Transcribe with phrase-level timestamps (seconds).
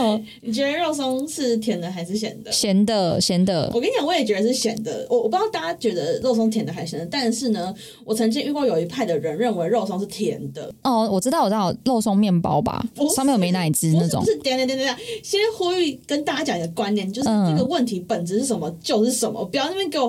[0.00, 2.50] 哦，你觉得肉松是甜的还是咸的？
[2.50, 3.70] 咸的，咸的。
[3.74, 5.06] 我跟你讲，我也觉得是咸的。
[5.10, 7.74] 我我不知道大家觉得肉松甜的还是咸的，但是呢，
[8.04, 10.72] 我曾经遇过有一派的人认为肉松是甜的。
[10.82, 12.84] 哦，我知道，我知道，肉松面包吧
[13.14, 14.26] 上面有美奶滋那种不。
[14.26, 20.06] 是，等等等等等，先呼吁跟大家讲一个观念，就是嗯这个问题本质是什么就是什么，不要那边给我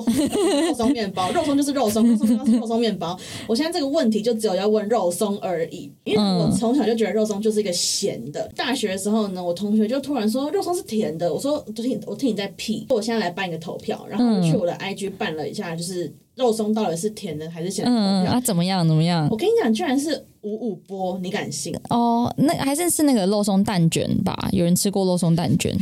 [0.67, 3.19] 肉松面包，肉松就是肉松，肉松面包是肉松面包。
[3.47, 8.49] 我现在这个问题就只有要问肉松而已，因为我嗯从小就觉得肉松就是一个咸的。
[8.55, 18.03] 大学的时候呢，我同学就突然说肉松是甜的，我说我听我听你在屁，我现在来办一个投票，然后我去我的 IG 办了一下，就是肉松到底是甜的还是咸的投票。
[18.03, 18.87] 嗯啊，怎么样？
[18.87, 19.37] 怎么样我？
[19.37, 21.73] 跟你讲，居然是五五波，你敢信？
[21.89, 24.49] 哦，那还是是那个肉松蛋卷吧？
[24.51, 25.75] 有人吃过肉松蛋卷？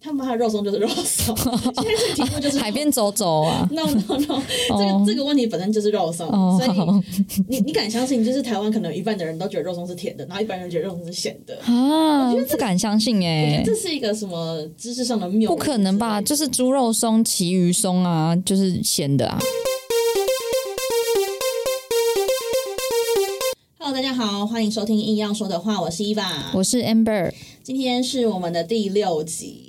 [0.00, 1.36] 他妈的肉松就是肉松，
[1.74, 3.68] 现在这个题目就是海边走走啊。
[3.72, 7.02] No no no，这个、哦这个问题本身就是肉松，哦，所以好
[7.48, 11.58] 你 你敢相信，就是台湾可能有一半的人都觉得肉松是甜的，然后一半人觉得肉松是咸的。
[11.64, 15.50] 啊，不敢相信哎、这是一个什么知识上的谬？
[15.50, 16.22] 不可能吧？
[16.22, 19.36] 就是猪肉松、旗鱼松啊，就是咸的啊。
[23.78, 27.32] Hello，大家好，欢迎收听硬要说的话，我是伊娃，我是 Amber，
[27.64, 29.67] 今天是我们的第六集。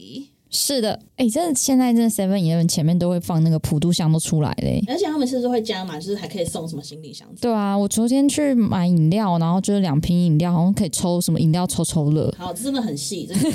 [0.52, 4.84] 是的，哎、真的现在真的 Seven Eleven 前面都会放那个普渡箱都出来嘞。
[4.88, 7.28] 而且他们是不是会加码，就是还可以送什么行李箱？
[7.40, 12.34] 对啊，我昨天去买饮料，然后就是两瓶饮料，好像可以抽什么饮料抽抽乐。
[12.38, 13.28] 好，真的很细。
[13.28, 13.50] 真的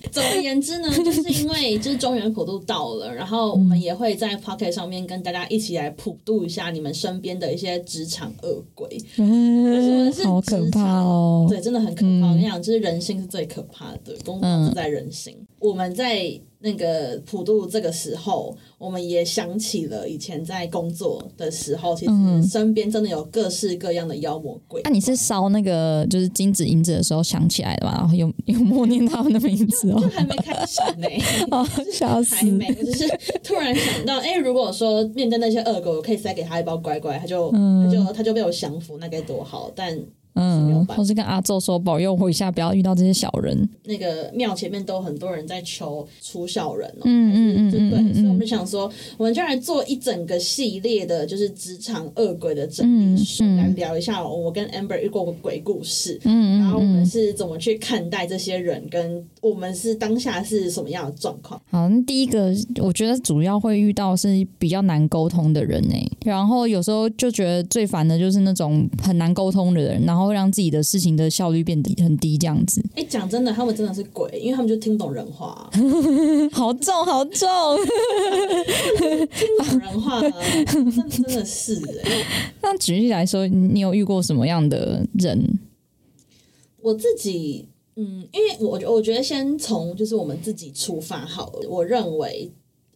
[0.10, 8.88] 总而言之呢，就是因为就是中原普渡到了，然后我们也会在 Pocket 上面跟大家一起来普渡一下你们身边的一些职场恶鬼。
[9.18, 11.46] 嗯是好可怕哦！
[11.48, 12.28] 对，真的很可怕。
[12.28, 15.36] 我跟你讲，就是人性是最可怕的，工作自在人心。
[15.60, 16.28] 我们在
[16.62, 24.82] 那个普渡这个时候，我们也想起了以前在工作的时候，其实身边真的有各式各样的妖魔鬼。
[24.84, 27.92] 那、你是烧那个就是金子银子的时候想起来的吗？
[27.98, 31.06] 然后有 有默念他们的名字哦，还没开始呢，
[31.50, 32.44] 哦，笑死还！
[32.44, 33.08] 没，就是
[33.42, 39.70] 突然想到，哎、如果说面对那些恶狗，我可以塞给他一包乖乖，他就、他就他就被我降服，那该多好。
[39.74, 39.98] 但
[40.40, 43.68] 嗯，办法或是跟阿宙说保佑我一下，不要遇到这些小人。
[43.84, 57.06] 那个庙前面都很多人在求出小人哦，嗯嗯嗯对，所以我们就想说，我们就来做一整个系列的，就是职场恶鬼的整理术，嗯嗯来聊一下我跟 Amber 遇过的鬼故事，嗯然后我们。
[57.10, 61.60] 是怎么去看待这些人，跟我们是当下是什么样的状况。
[61.68, 72.82] 好，那第一个我觉得主要会遇到是比较难沟通的人呢，然后有时候就觉得最烦的就是那种很难沟通的人，然后让自己的事情的效率变低很低这样子。
[72.94, 75.70] 哎，讲真的，他们真的是鬼，因为他们就听不懂人话啊、
[76.52, 77.48] 好重好重，
[79.34, 80.30] 听不懂人话、啊，
[80.66, 81.74] 真的真的是
[82.04, 82.24] 哎、
[82.62, 85.58] 那举例来说，你有遇过什么样的人？
[86.82, 91.68] 我自己，嗯，因为我我觉得先从就是我们自己出发好了。
[91.68, 92.50] 我认为，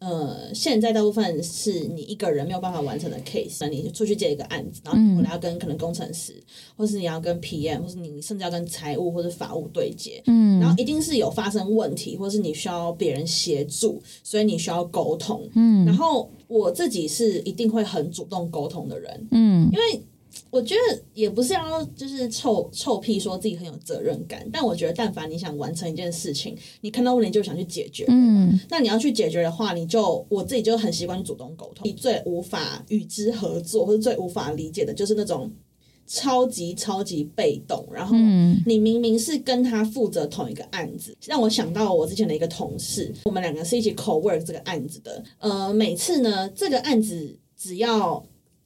[0.04, 6.34] 呃，现在大部分是你一个人没有办法完成的 case，那你出去接一个案子，然后你要跟可能工程师，
[6.76, 19.54] 或是你要跟 PM，或是你甚至要跟财务或者法务对接，嗯，然后一定是有发生问题，或是你需要别人协助，所以你需要沟通，嗯，然后我自己是一定会很主动沟通的人，嗯。
[19.72, 20.02] 因为
[20.50, 31.86] 我觉得也不是要就是臭臭屁说自己很有责任感，但我觉得但凡你想完成一件事情，你看到问题就想去解决，嗯那你要去解决的话，你就我自己就很习惯主动沟通。
[31.86, 35.50] 你最无法与之合作，或者最无法理解的就是那种。
[36.06, 45.24] 超级超级被动，然后嗯你明明是跟他负责同一个案子，让我想到我之前的一个同事，我们两个是一起 co work 这个案子的。
[45.38, 48.22] 呃，每次呢，这个案子只要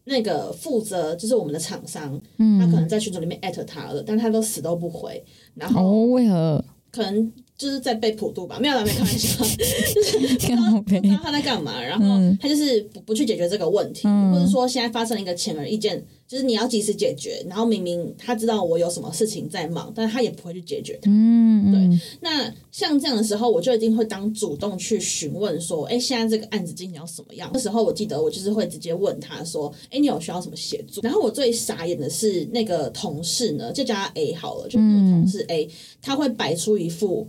[0.09, 2.21] 那个负责就是我们的厂商，
[2.59, 5.23] 他可能在群组里面艾特他了，但他都死都不回，
[5.55, 6.65] 然后哦，为何？
[6.91, 10.19] 可能就是在被普渡吧，没有啦，没开玩笑，就是
[10.81, 12.07] 不知道他在干嘛，然后
[12.41, 21.11] 他就是不不去解决这个问题，或者说现在发生了一个显而易见，就是你要及时解决，然后明明他知道我有什么事情在忙，但是他也不会去解决它。
[21.11, 27.51] 嗯嗯那像这样的时候，我就一定会当主动去询问说，哎，现在这个案子进行到什么样？
[27.55, 31.01] 那时候我记得我就是会直接问他说，哎，你有需要什么协助？
[31.01, 35.67] 然后我最傻眼的是那个同事呢，就叫他 A 好了，就那个同事 A，、
[36.03, 37.27] 他会摆出一副，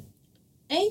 [0.68, 0.84] 哎，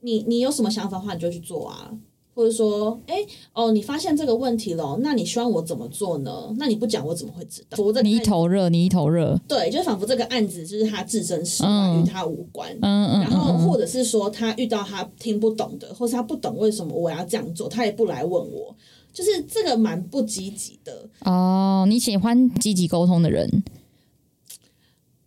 [0.00, 1.98] 你你有什么想法的话，你就去做啊。
[2.34, 3.16] 或者说，哎，
[3.52, 6.54] 哦，你发现这个问题了，那你希望我怎么做呢？
[6.58, 8.02] 那你不讲，我怎么会知道？
[8.02, 9.38] 你一头热，你一头热。
[9.46, 12.70] 对，就仿佛这个案子就是他置身事外，嗯与他无关。
[12.80, 18.74] 嗯嗯然后嗯或者是说他遇到他听不懂的，或是他不懂为什么我要这样做，他也不来问我，
[19.12, 21.06] 就是这个蛮不积极的。
[21.24, 23.62] 哦，你喜欢积极沟通的人。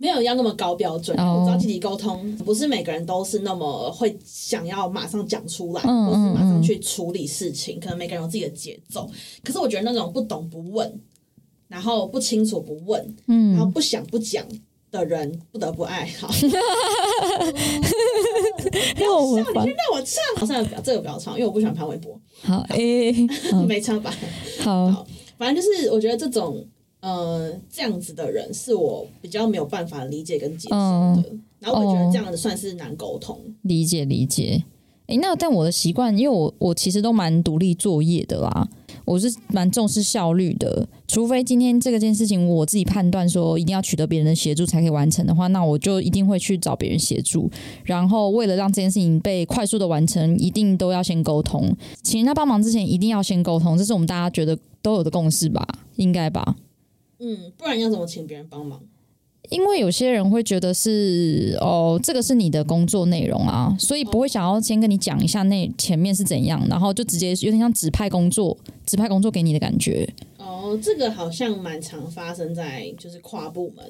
[0.06, 1.18] 没有要那么高标准。
[1.20, 9.10] 哦我知道积极沟通不是每个人都是那么会想要马上讲出来，嗯或是马上去处理事情，可能每个人有自己的节奏。
[9.44, 11.00] 可是我觉得那种不懂不问，
[11.68, 14.46] 然后不清楚不问，然后嗯，不想不讲
[14.92, 16.30] 的人，不得不爱好。
[18.98, 23.12] 因为我们你先让我唱，算了，不要这个不要唱，因为我不喜欢潘玮柏，好诶、
[23.52, 24.14] 嗯没唱吧。
[24.60, 25.06] 好，
[25.38, 26.66] 反正就是我觉得这种
[27.06, 33.40] 呃这样子的人是我比较没有办法理解跟接受的，嗯然后我觉得这样子算是难沟通。
[33.62, 34.64] 理解理解。
[35.08, 38.68] 诶，那但我的习惯，因为我我其实都蛮独立作业的啦，
[39.06, 40.88] 我是蛮重视效率的。
[41.08, 47.48] 除非今天这个件事情我自己判断说一定要取得别人的协助才可以完成的话，那我就一定会去找别人协助。
[47.84, 51.72] 然后为了让这件事情被快速的完成，一定都要先沟通，
[52.02, 55.64] 请人家帮忙之前一定要先沟通，这是我们大家觉得都有的共识吧？
[55.98, 56.56] 应该吧？
[57.20, 58.82] 嗯，不然要怎么请别人帮忙？
[59.52, 68.58] 因为有些人会觉得是哦，这个是你的工作内容啊，所以不会想要先跟你讲一下那前面是怎样，然后就直接有点像指派工作，
[68.88, 70.12] 指派工作给你的感觉。
[70.40, 73.86] 哦，这个好像蛮常发生在就是跨部门，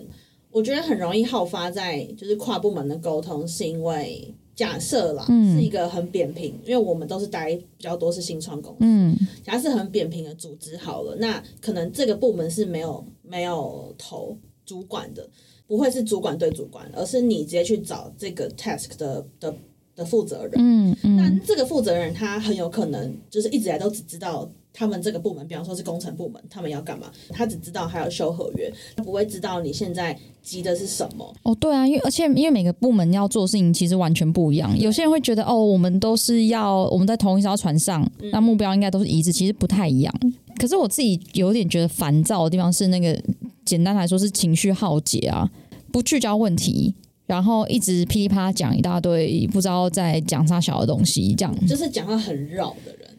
[0.52, 15.28] 我觉得很容易好发在就是跨部门的沟通，是因为假设啦，是一个很扁平，因为我们都是待比较多是新创公司，嗯假设很扁平的组织好了，那可能这个部门是没有没有投主管的，
[15.68, 19.54] 不会是主管对主管，而是你直接去找这个 task 的的
[19.96, 20.54] 的负责人。
[20.58, 31.34] 嗯那嗯这个负责人他很有可能就是一直以来都只知道他们这个部门，比方说是工程部门，他们要干嘛，他只知道还要修合约，他不会知道你现在急的是什么。
[31.44, 40.14] 哦，对啊，因为而且因为每个部门要做的事情其实完全不一样，有些人会觉得哦，我们都是要我们在同一艘船上，那目标应该都是一致，其实不太一样。
[40.58, 43.18] 可是我自己有点觉得烦躁的地方是那个，
[43.64, 45.50] 简单来说是情绪耗竭啊，
[45.92, 46.94] 不聚焦问题，
[47.26, 53.10] 然后一直噼里啪啦讲一大堆不知道在讲啥小的东西，这样就是讲话很绕的人，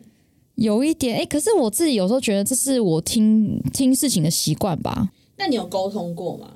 [0.55, 5.11] 有一点哎、诶可是我自己有时候觉得这是我听听事情的习惯吧。
[5.37, 6.49] 那你有沟通过吗？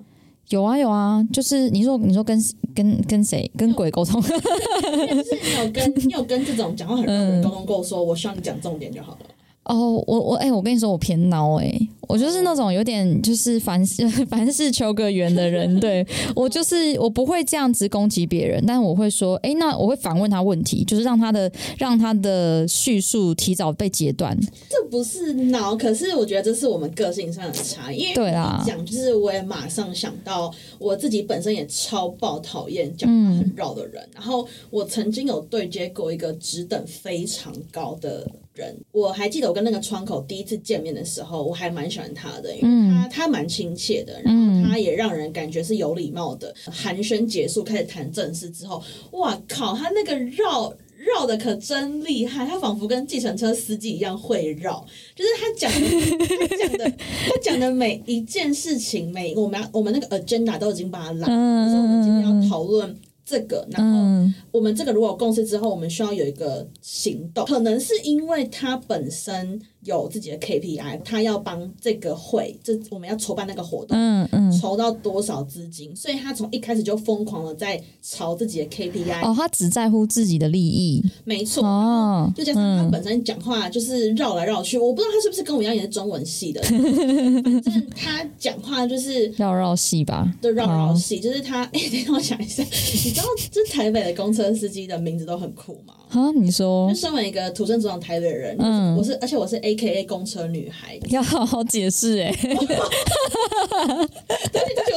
[0.49, 2.43] 有啊有啊，就是你说你说跟
[2.75, 4.21] 跟跟谁跟鬼沟通？
[4.23, 4.29] 就
[5.23, 9.19] 是你有跟你有跟这种讲话很绕的人沟通过，说我希望你讲重点就好了。
[9.65, 16.05] 哦，我我哎、我跟你说，我偏孬哎、我就是那种有点就是凡事 凡事求个圆的人，对
[16.35, 24.37] 我就是我不会这样子攻击别人，但我会说，哎、那我会反问他问题，就是让他的让他的叙述提早被截断。
[24.69, 27.99] 这不是脑，可是我觉得这是我们个性上的差异。
[27.99, 46.55] 因为对啦讲就是我也马上想到我自己本身也超爆讨厌讲话很绕的人，然后我曾经有对接过一个职等非常高的人，我还记得我跟那个窗口第一次见面的时候，我还蛮喜欢他的，因为他、他蛮亲切的，然后他也让人感觉是有礼貌的。
[46.71, 48.83] 寒暄结束开始谈正事之后，
[49.13, 50.75] 哇靠，他那个绕。
[51.01, 62.95] 绕的可真厉害，他仿佛跟计程车司机一样会绕，就是他讲的，他讲的，他讲的每一件事情，每我们要我们那个 agenda 都已经把它拉，就是我们今天要讨论
[63.31, 81.01] 这个，然后嗯我们这个如果有共识之后，我们需要有一个行动，可能是因为他本身有自己的 KPI，他要帮这个会，这我们要筹办那个活动，嗯嗯，筹到多少资金，所以他从一开始就疯狂的在朝自己的 KPI，、哦，他只在乎自己的利益。
[81.25, 81.65] 没错。
[81.65, 91.61] 哦，就加上他嗯本身讲话就是绕来绕去，我不知道他是不是跟我一样也是中文系的，反正他讲话就是 绕绕戏吧，对绕来绕戏，就是他。
[91.73, 95.95] 哎、等一下我想一下，你知道，这台北的公车司机的名字都很酷吗？
[96.11, 96.89] 啊，你说。
[96.89, 98.97] 就身为一个土生土长台北人，嗯。
[98.97, 102.51] 我是而且我是 A K A 公车女孩，要好好解释 哎、就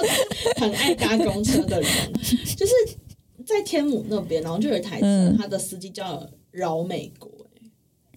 [0.04, 1.92] 是很爱搭公车的人，
[2.58, 2.72] 就是
[3.46, 5.38] 在天母那边，然后就有一台车，嗯。
[5.38, 7.36] 他的司机叫饶美国、欸。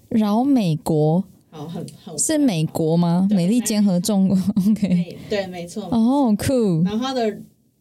[0.09, 3.27] 饶美国然后很很是美国吗？
[3.31, 4.37] 美利坚合众国
[4.69, 5.85] ，OK，对对，没错。
[5.91, 6.83] 哦，酷。
[6.85, 7.39] 然后他的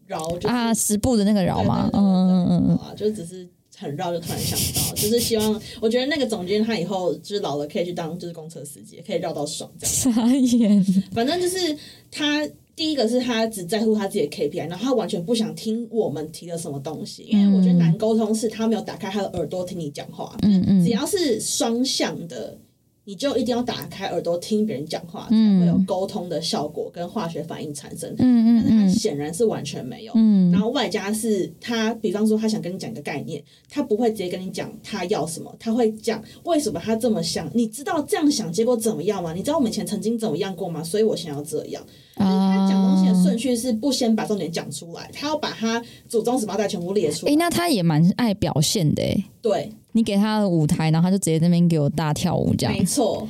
[0.08, 3.48] 饶就是啊，十步的那个饶嘛，对对对对嗯嗯嗯嗯，啊，就只是
[3.78, 10.16] 很绕，就突然想到，就是希望，我觉得那个总监他以后就是老了可以去当就是公车司机，可以绕到爽这样。
[10.16, 10.84] 傻眼，
[11.14, 11.58] 反正就是
[12.12, 22.58] 他第一个是他只在乎他自己的 KPI，然后他完全不想听我们提了什么东西，因为我觉得难沟通是他没有打开他的耳朵听你讲话，嗯嗯只要是双向的。
[23.06, 28.14] 你就一定要打开耳朵听别人讲话，嗯才会有沟通的效果跟化学反应产生。
[28.18, 30.14] 嗯但是他嗯显然是完全没有。
[30.16, 37.50] 嗯然后外加是他，比方说他想跟你讲一个概念，他不会直接跟你讲他要什么，他会讲为什么他这么想。
[37.54, 39.34] 你知道这样想结果怎么样吗？
[39.34, 40.84] 你知道我们以前曾经怎么样过吗？
[40.84, 41.86] 所以我想要这样。
[42.24, 43.24] 他讲东西的啊。
[43.24, 47.36] 顺序是不先把重点讲出来，他要把他祖宗十八代全部列出哎、来。
[47.36, 49.24] 那他也蛮爱表现的哎。
[49.42, 53.28] 对，你给他的舞台，然后他就直接在那边给我大跳舞，这样没错，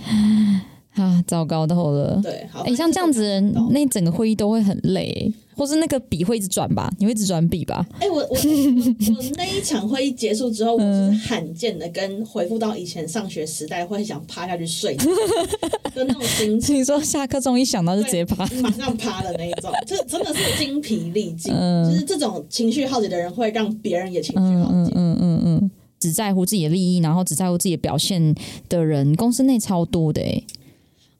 [1.01, 2.19] 啊，糟糕透了。
[2.23, 2.61] 对，好。
[2.61, 3.39] 哎、像这样子
[3.71, 6.89] 那整个会议都会很累欸，或是那个笔会一直转吧？
[6.99, 7.85] 你会一直转笔吧？
[7.99, 15.05] 哎、我我我我那一场会议结束之后， 我嗯就是罕见的跟回复到以前上学时代会想趴下去睡觉
[15.93, 16.75] 的那种心情。
[16.75, 21.53] 你说下课钟一响到就直接趴，马上趴的那一种，这真的是精疲力尽。
[21.53, 24.71] 嗯就是这种情绪耗竭的人，会让别人也情绪耗竭。
[24.71, 28.33] 嗯嗯嗯嗯，只在乎自己的利益，然后只在乎自己的表现
[28.69, 30.43] 的人，公司内超多的哎。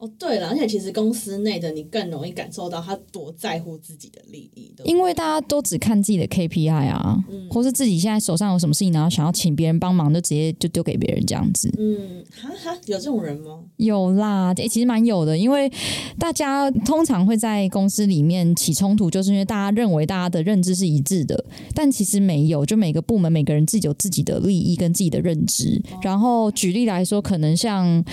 [0.06, 4.84] 哦，对了，而且其实公司内的你更容易感受到他多在乎自己的利益的。
[4.86, 11.74] 因为大家都只看自己的 KPI 啊，嗯或是自己现在手上有什么事情，然后想要请别人帮忙，就直接就丢给别人这样子。
[11.80, 13.64] 嗯，哈哈，有这种人吗？
[13.78, 15.72] 有啦，诶、其实蛮有的，因为
[16.20, 21.44] 大家通常会在公司里面起冲突，就是因为大家认为大家的认知是一致的，
[21.74, 25.82] 但其实没有，就每个部门每个人自己有自己的利益跟自己的认知。
[26.04, 28.04] 然后举例来说，可能像。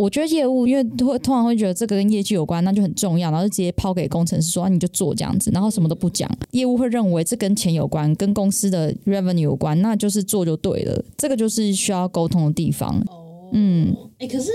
[0.00, 6.30] 我觉得业务，因为会通常会觉得这个跟业绩有关，那就很重要，然后就直接抛给工程师说、啊、你就做这样子，然后什么都不讲。
[6.52, 11.04] 业务会认为这跟钱有关，跟公司的 revenue 有关，那就是做就对了。
[11.18, 12.98] 这个就是需要沟通的地方。
[13.08, 14.50] 哦，嗯，哎、可是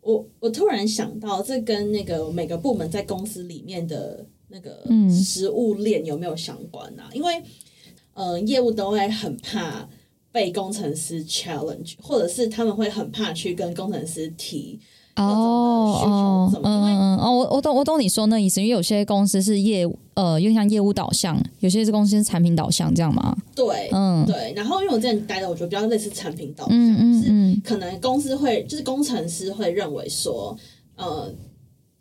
[0.00, 7.08] 我我突然想到，这跟那个每个部门在公司里面的那个嗯食物链有没有相关啊？
[7.12, 7.40] 因为
[8.14, 9.88] 呃，业务都会很怕
[10.38, 14.78] 被工程师 challenge，或者是他们会很怕去跟工程师提。
[15.16, 23.36] 哦哦嗯嗯哦，我我懂我懂你说那意思，因为有些公司是业务呃，又像业务导向，有些是公司是产品导向，这样吗？
[23.52, 24.52] 对，嗯对。
[24.54, 30.56] 然后因为我之前待的，我觉得比较类似产品导向，嗯嗯可能公司会就是工程师会认为说，
[30.94, 31.34] 呃，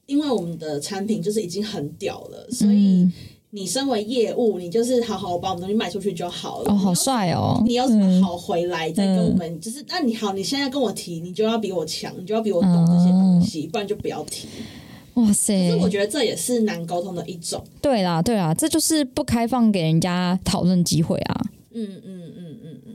[0.05, 3.13] 因为我们的产品就是已经很屌了，所以嗯，
[3.51, 6.71] 你身为业务，你就是好好把我们东西卖出去就好了。
[6.71, 9.59] 哦，好帅哦，你有什么嗯好回来再跟我们？
[9.61, 14.47] 就是那你好，你现在跟我提，你就要比我强，你就要比我懂这些东西，不然就不要提。
[15.13, 15.81] 哇塞可是！
[15.81, 17.63] 我觉得这也是难沟通的一种。
[17.81, 21.41] 对啦对啦，这就是不开放给人家讨论机会啊。
[21.73, 22.86] 嗯嗯嗯嗯嗯，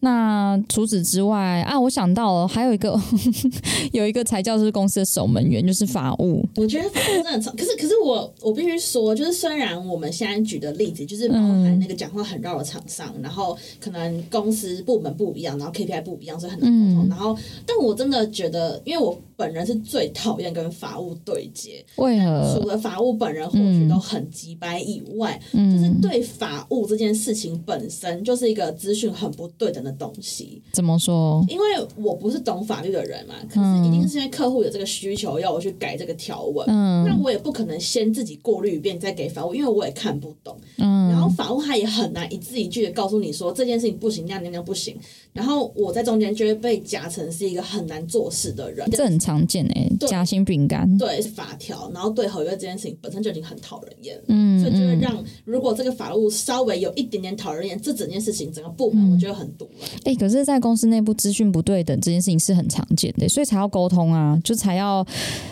[0.00, 2.98] 那除此之外啊，我想到了还有一个
[3.92, 6.42] 有一个才叫是公司的守门员，就是法务。
[6.56, 17.08] 我觉得法务真的很长，可是可是我我必须说，就是虽然我们现在举的例子就是包含那个讲话很绕的厂商，然后可能公司部门不一样，然后 KPI 不一样，所以很难沟通。
[17.10, 22.18] 然后，但我真的觉得，因为我本人是最讨厌跟法务对接，为
[22.52, 22.68] 除？
[22.68, 30.60] 了法务本人或许都很鸡掰以外，就是嗯，对法务这件事情本身就是一个资讯很不对等的东西。
[30.72, 31.42] 怎么说？
[31.48, 31.64] 因为
[31.96, 40.54] 我不是懂法律的人嘛，可是一定是因为客户有这个需求要我去改这个条文，那嗯我也不可能先自己过滤一遍再给法务，因为我也看不懂。
[40.76, 44.94] 嗯，然后法务他也很难一字一句的告诉你说这件事情不行，那那样那样不行。
[45.32, 48.88] 然后我在中间就会被夹成是一个很难做事的人。
[48.90, 50.98] 这很常见诶、对夹心饼干。
[50.98, 54.24] 对法条，然后对合约这件事情本身就已经很讨人厌了。
[54.28, 59.86] 嗯所以就会嗯，让，如果这个法务稍微有一点点讨人厌，这整件事情整个部门我觉得很堵了。
[60.04, 65.06] 哎、可是，在公司内部资讯不对等这件事情是很常见的，所以才要沟通啊，就才要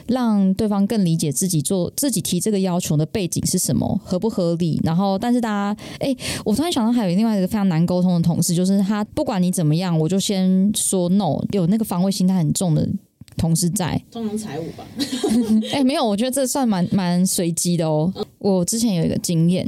[0.06, 4.80] 让对方更理解自己做自己提这个要求的背景是什么，合不合理。
[4.84, 12.88] 然后，但是大家，哎、我突然想到还有另外一个非常难沟通的同事，就是他不管你怎么样，我就先说 no，有那个防卫心态很重的。
[13.36, 14.84] 同事在，通常财务吧，
[15.72, 18.12] 哎、没有，我觉得这算蛮蛮随机的哦。
[18.38, 19.64] 我之前有一个经验，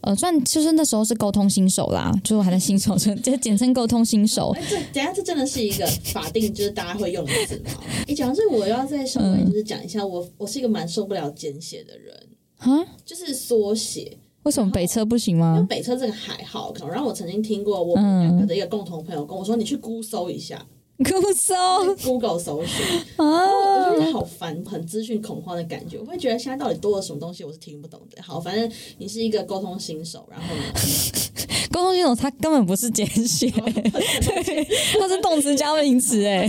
[0.00, 4.50] 呃，算就是那时候是沟通新手啦，就是我还在新手，就就简称沟通新手。
[4.58, 7.70] 哎，这等一下这真的是一个法定，就是大家会用的字吗？
[8.08, 12.84] 你讲到这，我要再稍微就是讲一下，我我是一个蛮受不了简写的人，啊？
[13.04, 14.18] 就是缩写。
[14.44, 15.66] 为什么北车不行吗因为？
[15.66, 20.64] 北车这个还好，可能让我曾经听过我们两个的一个共同朋友跟我说，你去 Google 搜一下
[20.98, 21.54] 姑搜
[22.04, 22.86] ，Google 搜寻，
[23.16, 23.24] 啊！
[23.26, 25.98] 我就觉得好烦，很资讯恐慌的感觉。
[25.98, 28.22] 我会觉得现在到底多了什么东西，我是听不懂的。
[28.22, 30.62] 好，反正你是一个沟通新手，然后呢，
[31.74, 36.48] 沟通系统它根本不是简写，它是动词加名词哎。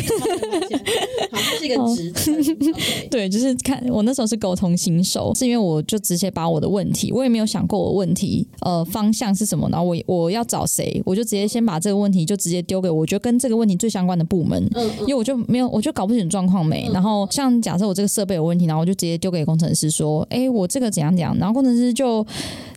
[1.58, 2.14] 是一个职
[3.10, 14.64] 对，就是看我那时候是沟通新手，是因为我就直接把我的问题，我也没有想过我问题呃方向是什么，然后我我要找谁，我就直接先把这个问题就直接丢给我觉得跟这个问题最相关的部门。
[14.76, 16.88] 嗯嗯因为我就没有，我就搞不清楚状况没。
[16.94, 22.26] 然后像假设我这个设备有问题，然后我就直接丢给工程师说：“哎，我这个怎样怎样。”然后工程师就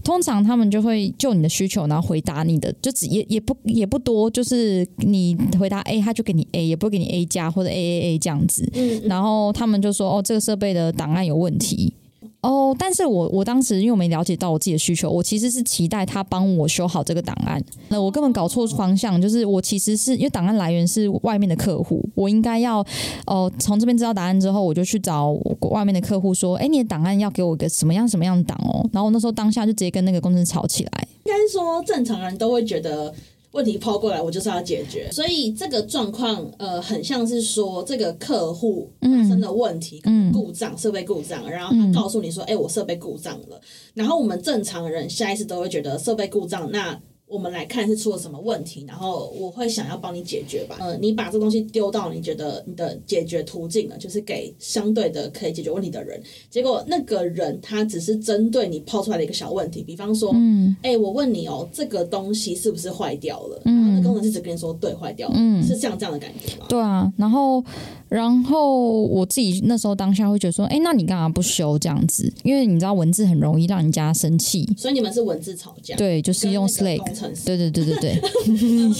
[0.08, 8.66] 通常他们就会就你的需求，然后回答你的，就只也也不也不多，就是你回答 A，他就给你 A，也不会给你 A 加或者 A A A 这样子。
[8.72, 11.92] 嗯嗯，然后他们就说：“哦，这个设备的档案有问题。”
[12.40, 17.62] 哦，但是我我当时因为我没了解到我自己的需求，我其实是期待他帮我修好这个档案。
[17.88, 22.78] 那我根本搞错方向，就是我其实是因为档案来源是外面的客户，我应该要
[23.26, 25.32] 哦从这边知道答案之后，我就去找
[25.70, 28.88] 外面的客户说，哎，你的档案要给我个什么样什么样的档哦。
[28.92, 31.08] 然后我那时候当下就直接跟那个工程师吵起来。
[31.24, 33.12] 应该说正常人都会觉得。
[33.52, 40.02] 问题抛过来，我就是要解决，所以这个状况，呃，很像是说这个客户发生的问题，
[40.32, 43.60] 故障设备故障，然后他告诉你说，哎，我设备故障了，
[43.94, 47.00] 然后我们正常人下意识都会觉得设备故障，那。
[47.28, 50.78] 我们来看是出了什么问题，然后我会想要帮你解决吧。
[50.80, 56.20] 呃，你把这东西丢到你觉得你的解决途径了，就是给相对的可以解决问题的人。
[56.48, 63.60] 结果那个人他只是针对你抛出来的一个小问题，比方说，嗯，哎，我问你哦，这个东西是不是坏掉了？
[63.64, 66.66] 然后那工程师只跟你说对，坏掉了，是这样这样的感觉吗？
[66.68, 67.62] 对啊，然后。
[68.08, 72.32] 然后我自己那时候当下会觉得说，哎，那你干嘛不修这样子？
[72.42, 75.94] 因为你知道文字很容易让人家生气，所以你们是文字吵架。
[75.96, 77.02] 对，就是用 Slack。
[77.44, 78.14] 对对对对对。
[78.14, 78.92] 很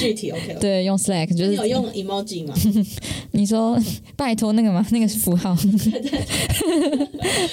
[0.00, 0.56] 具体，OK。
[0.60, 2.54] 对，用 Slack 就是有用 emoji 吗？
[3.32, 3.78] 你说
[4.16, 4.84] 拜托那个吗？
[4.90, 5.56] 那个是符号。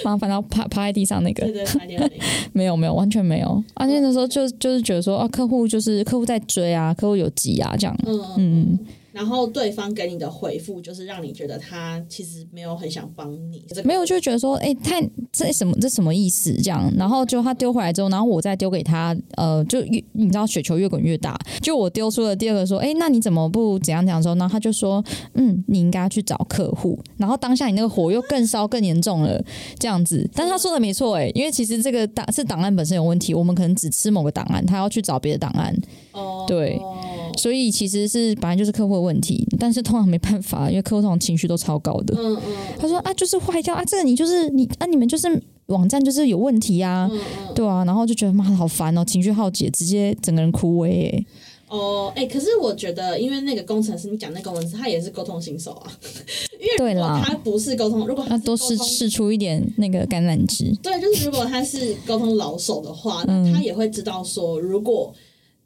[0.04, 1.46] 麻烦到趴趴在地上那个。
[1.46, 2.12] 对对，
[2.54, 3.64] 没有没有，完全没有。
[3.76, 7.96] 啊，那时候就就是觉得说，啊，客户就是客户在追啊，客户有急啊，这样。
[8.06, 8.80] 嗯嗯。
[9.12, 15.02] 然后对方给你的回复就是让你觉得他其实没有很想帮你，没有就觉得说，哎，太
[15.32, 16.92] 这什么这什么意思这样？
[16.96, 21.38] 然后就他丢回来之后，然后我再丢给他，呃，就越你知道雪球越滚越大。
[21.62, 24.22] 就我丢出了第二个说，哎，那你怎么不怎样怎样？
[24.22, 26.98] 时候，然后他就说，嗯，你应该去找客户。
[27.18, 29.44] 然后当下你那个火又更烧更严重了，
[29.80, 30.30] 这样子。
[30.34, 35.76] 但是他说的没错，哎，因为其实这个档是档案本身有问题，我们可能只吃某个档案，他要去找别的档案。
[36.12, 36.80] 哦，对。
[37.40, 42.14] 所以其实是本来就是客户的问题，但是通常没办法，因为客户通常情绪都超高的。
[42.18, 47.10] 嗯嗯，他说啊，就是坏掉啊，这个你就是你啊，你们就是网站就是有问题啊，
[47.56, 51.10] 对啊，然后就觉得妈的好烦哦，情绪耗竭，直接整个人枯萎。
[51.16, 51.26] 哎，
[51.70, 55.92] 哦，哎，可是我觉得，因为那个工程师，你讲那工程师，他也是沟通新手啊。
[56.60, 65.14] 因为如果他不是沟通，如果他多试试出一点那个橄榄枝，对，就是如果他是沟通老手的话，那他也会知道说，如果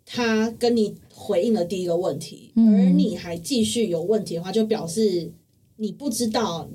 [0.06, 0.93] 他跟你。
[1.23, 5.31] 回应了第一个问题，而你还继续有问题的话，就表示
[5.77, 6.69] 你不知道，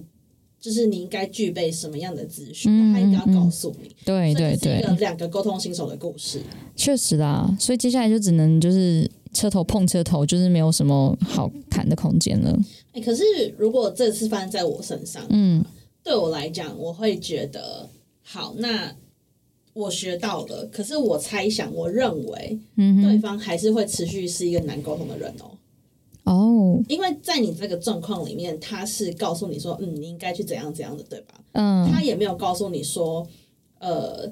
[0.58, 3.94] 就是你应该具备什么样的资讯，他应该要告诉你。
[4.06, 6.40] 对对对，两个沟通新手的故事，
[6.74, 7.54] 确实啦。
[7.60, 12.58] 所以接下来就只能就是车头碰车头，就是没有什么好谈的空间了。
[12.92, 13.22] 哎，可是
[13.58, 15.62] 如果这次发生在我身上，嗯，
[16.02, 17.90] 对我来讲，我会觉得
[18.22, 18.96] 好那。
[19.72, 25.50] 我学到了，可是我猜想，我认为，嗯对方还是会持续是一个难沟通的人哦。
[26.24, 31.40] 哦，因为在你这个状况里面，他是告诉你说，嗯，你应该去怎样怎样的，对吧？
[31.52, 33.26] 嗯，他也没有告诉你说，
[33.78, 34.30] 呃，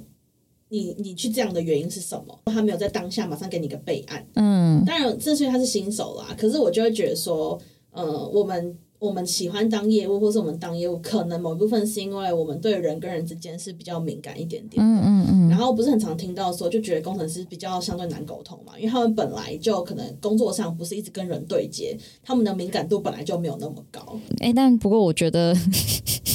[0.68, 2.38] 你你去这样的原因是什么？
[2.46, 4.26] 他没有在当下马上给你个备案。
[4.34, 6.34] 嗯，当然，这是因为他是新手啦。
[6.36, 7.58] 可是我就会觉得说，
[7.92, 8.76] 呃，我们。
[8.98, 14.82] 我们喜欢当业务，或是我们当业务，可能某一部分是因为我们对人跟人之间是比较敏感一点点。
[14.82, 15.48] 嗯嗯嗯。
[15.50, 24.00] 然后不是很常听到说，就觉得工程师比较相对难沟通嘛，因为他们本来就可能工作上不是一直跟人对接，他们的敏感度本来就没有那么高。
[24.38, 25.54] 哎，但不过我觉得，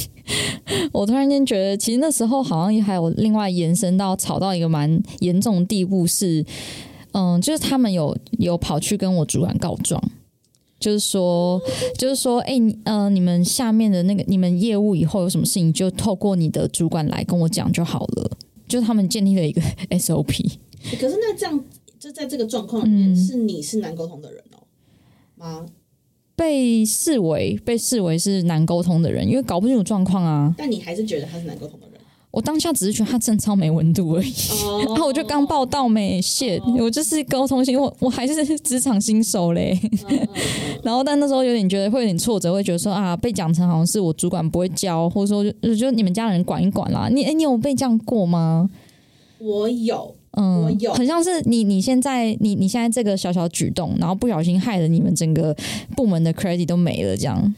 [0.92, 6.44] 我突然间觉得，其实那时候好像也还有另外延伸到吵到一个蛮严重的地步，是
[7.12, 10.00] 嗯，就是他们有有跑去跟我主管告状。
[10.82, 11.62] 就是说，
[11.96, 18.30] 就是说，哎，呃，你们下面的那个，你们业务以后有什么事情，就透过你的主管来跟我讲就好了。
[18.66, 19.62] 就他们建立了一个
[19.96, 20.54] SOP。
[20.98, 21.64] 可是那这样，
[22.00, 24.66] 就在这个状况里面，是你是难沟通的人哦
[25.36, 25.66] 吗？
[26.34, 30.52] 被视为被视为是难沟通的人，因为搞不清楚状况啊。
[30.58, 31.91] 但你还是觉得他是难沟通的人。
[32.32, 34.32] 我当下只是觉得他真超没温度而已，
[34.88, 39.78] 然后我就刚报道没谢，我就是沟通型，我我还是职场新手嘞，
[40.82, 48.70] 然后但那时候有点觉得会有点挫折，会觉得说啊被讲成好像是我主管不会教，或者说就就你们家人管一管啦，你哎你有被这样过吗？
[49.38, 55.54] 我有，嗯，我有，很像是你你现在你你现在这个小小举动，然后不小心害了你们整个
[55.94, 57.54] 部门的 credit 都没了这样。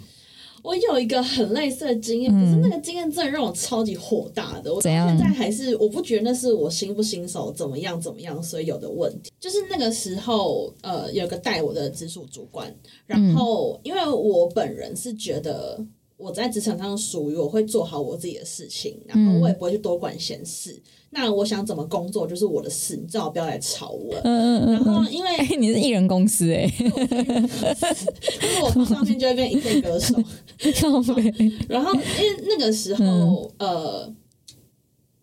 [0.65, 4.73] 我有一个很类似的经验，可是那个经验真的让我超级火大的。
[4.73, 9.31] 我到现在还是我不觉得那是我新不新手怎么样怎么样，所以有的问题。
[9.39, 12.75] 就是那个时候，呃，有个带我的直属主管，
[13.07, 15.79] 然后因为我本人是觉得
[16.17, 20.81] 我在职场上属于我会做好我自己的事情，然后我也不会去多管闲事。
[21.11, 24.15] 那我想怎么工作就是我的事，你最好不要来吵我。
[24.25, 26.89] 嗯嗯然后因为你是艺人公司哎，就
[28.49, 30.15] 是我上面就会变一个歌手。
[31.69, 34.13] 然后因为那个时候，呃，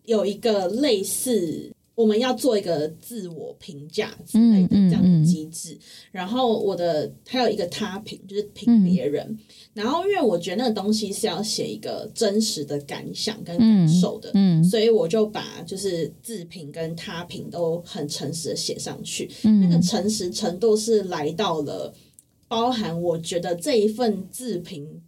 [0.04, 5.78] 有一个类似我们要做一个自我评价之类的这样的嗯机制，
[6.10, 9.38] 然后我的还有一个他评，就是评别人。
[9.74, 19.30] 然后因为我觉得那个东西是要写一个真实的感想跟感受的，嗯所以我就把就是自评跟他评都很诚实的写上去。
[19.42, 21.92] 那个嗯诚实程度是来到了
[22.48, 25.02] 包含我觉得这一份自评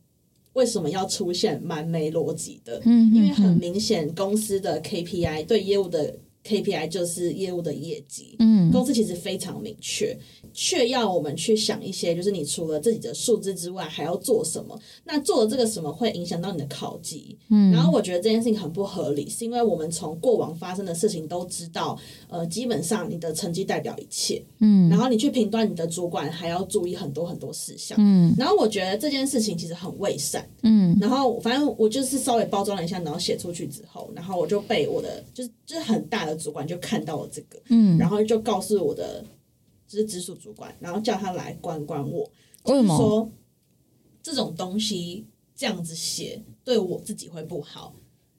[0.53, 10.17] 为什么要出现蛮没逻辑的，嗯因为很明显公司的 KPI 对业务的 KPI 就是业务的业绩，嗯公司其实非常明确，
[10.53, 14.79] 却要我们去想一些，就是你除了自己的数字之外，还要做什么？
[15.05, 17.37] 那做了这个什么会影响到你的考绩？
[17.49, 27.97] 嗯然后我觉得这件事情很不合理，是因为我们从过往发生的事情都知道，呃，基本上你的成绩代表一切，嗯然后你去评断你的主管还要注意很多很多事项。
[28.01, 39.25] 嗯然后我觉得这件事情其实很伪善，嗯然后反正我就是稍微包装了一下，然后写出去之后，然后我就被我的就是就是很大的主管就看到了这个，嗯，然后就告诉我的
[39.87, 42.31] 就是直属主管，然后叫他来管管我，
[42.65, 42.97] 为什么？
[42.97, 43.31] 说
[44.23, 47.95] 这种东西这样子写对我自己会不好。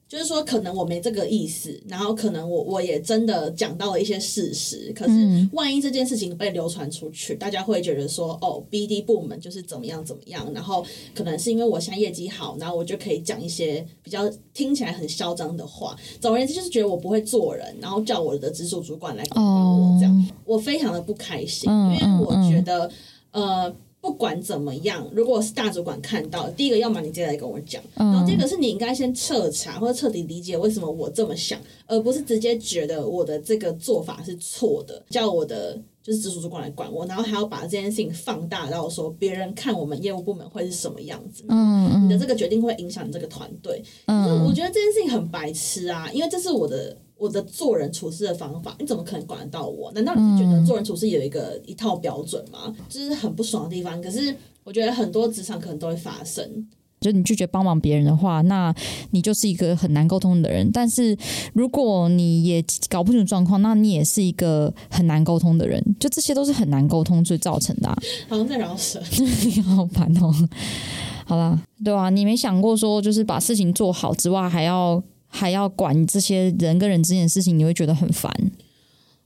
[0.08, 15.96] 就是说，可能我没这个意思，然后可能我我也真的讲到了一些事实，可是嗯万一这件事情被流传出去，大家会觉得说，哦，BD 部门就是怎么样怎么样，然后可能是因为我现在业绩好，然后我就可以讲一些比较听起来很嚣张的话。
[16.20, 22.88] 总而言之，就是觉得我不会做人，然后叫我的直属主管来管管我，这样、我非常的不开心，嗯因为我觉得，
[23.32, 23.74] 呃。
[24.06, 43.82] 不管怎么样，如果是大主管看到，第一个要么你直接来跟我讲，然后第二个是你应该先彻查或者彻底理解为什么我这么想，而不是直接觉得我的这个做法是错的，叫我的就是直属主管来管我，然后还要把这件事情放大到说别人看我们业务部门会是什么样子，嗯你的这个决定会影响你这个团队。
[44.06, 49.90] 嗯，我觉得这件事情很白痴啊，因为这是我的我的做人处事的方法，你怎么可能管得到我？
[49.92, 52.74] 难道你是觉得做人处事有一个一套标准吗？
[52.88, 54.00] 就是很不爽的地方。
[54.02, 56.68] 可是我觉得很多职场可能都会发生。
[56.98, 58.74] 就你拒绝帮忙别人的话，那
[59.10, 60.68] 你就是一个很难沟通的人。
[60.72, 61.16] 但是
[61.52, 65.82] 如果你也搞不清楚状况，那你也是一个很难沟通的人。
[66.00, 67.96] 就这些都是很难沟通最造成的、啊。
[68.28, 69.00] 好像在饶舌，
[69.44, 70.32] 你 好烦哦。
[71.26, 78.32] 好啦，对啊，你没想过说，就是把事情做好之外，还要还要管这些人跟人之间的事情，你会觉得很烦。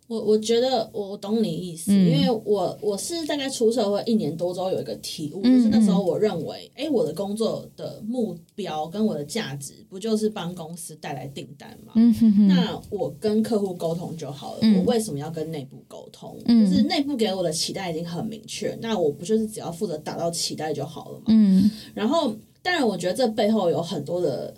[0.08, 11.92] 我我觉得我我懂你意思，嗯因为我我是大概出社会一年多之后有一个体悟，嗯就是那时候我认为，哎、我的工作的目标跟我的价值不就是帮公司带来订单吗？
[11.94, 16.36] 嗯哼哼，那我跟客户沟通就好了，嗯我为什么要跟内部沟通？
[16.46, 21.26] 嗯就是内部给我的期待已经很明确，那我不就是只要负责达到期待就好了嘛？
[21.28, 24.52] 嗯然后，当然，我觉得这背后有很多的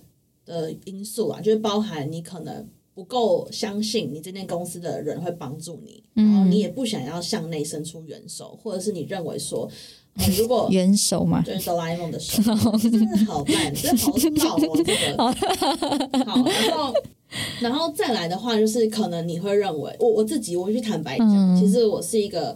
[0.45, 9.69] 的因素啊，就是包含你可能不够相信你这间公司的人会帮助你，然后你也不想要向内伸出援手，或者是你认为说，
[10.17, 12.43] 呃、 如果援手嘛，就是哆啦 A 梦的手，
[12.79, 13.97] 真的好烂，真
[14.35, 16.25] 的好老哦，这个。
[16.27, 16.95] 好，然后。
[17.63, 22.55] 然后再来的话，就是可能你会认为，我我自己，我去坦白讲，嗯其实我是一个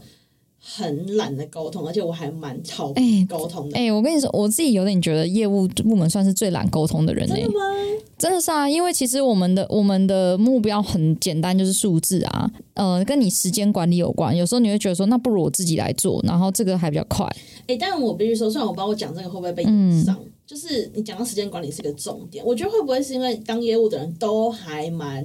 [0.69, 3.79] 很懒得沟通，而且我还蛮逃避哎沟通的。
[3.79, 7.65] 哎、我跟你说，我自己有点觉得业务部门算是最懒沟通的人哎、真的吗？
[8.19, 14.37] 真的是啊，因为其实我们的我们的目标很简单，就是数字啊，呃，跟你时间管理有关。
[14.37, 17.25] 有时候你会觉得说，那不如我自己来做，然后这个还比较快。
[17.69, 25.25] 哎、但我必须说，虽然我不知道我讲这个会不会被嗯影上，就是你讲到时间管理是一个重点，我觉得会不会是因为当业务的人都还蛮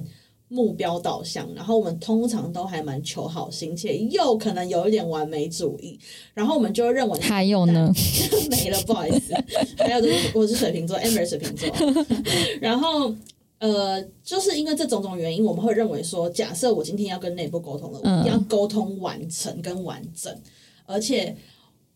[0.52, 5.98] 目标导向，然后我们通常都还蛮求好心切，又可能有一点完美主义，
[6.34, 7.90] 然后我们就会认为还有呢，
[8.50, 9.34] 没了，不好意思，
[9.82, 11.68] 还有就是我是水瓶座，amber 水瓶座，
[12.60, 13.14] 然后。
[13.58, 20.36] 呃，就是因为这种种原因，我们会认为说，假设我今天要跟内部沟通了，我一定要沟通完成跟完整，
[20.84, 21.36] 而且，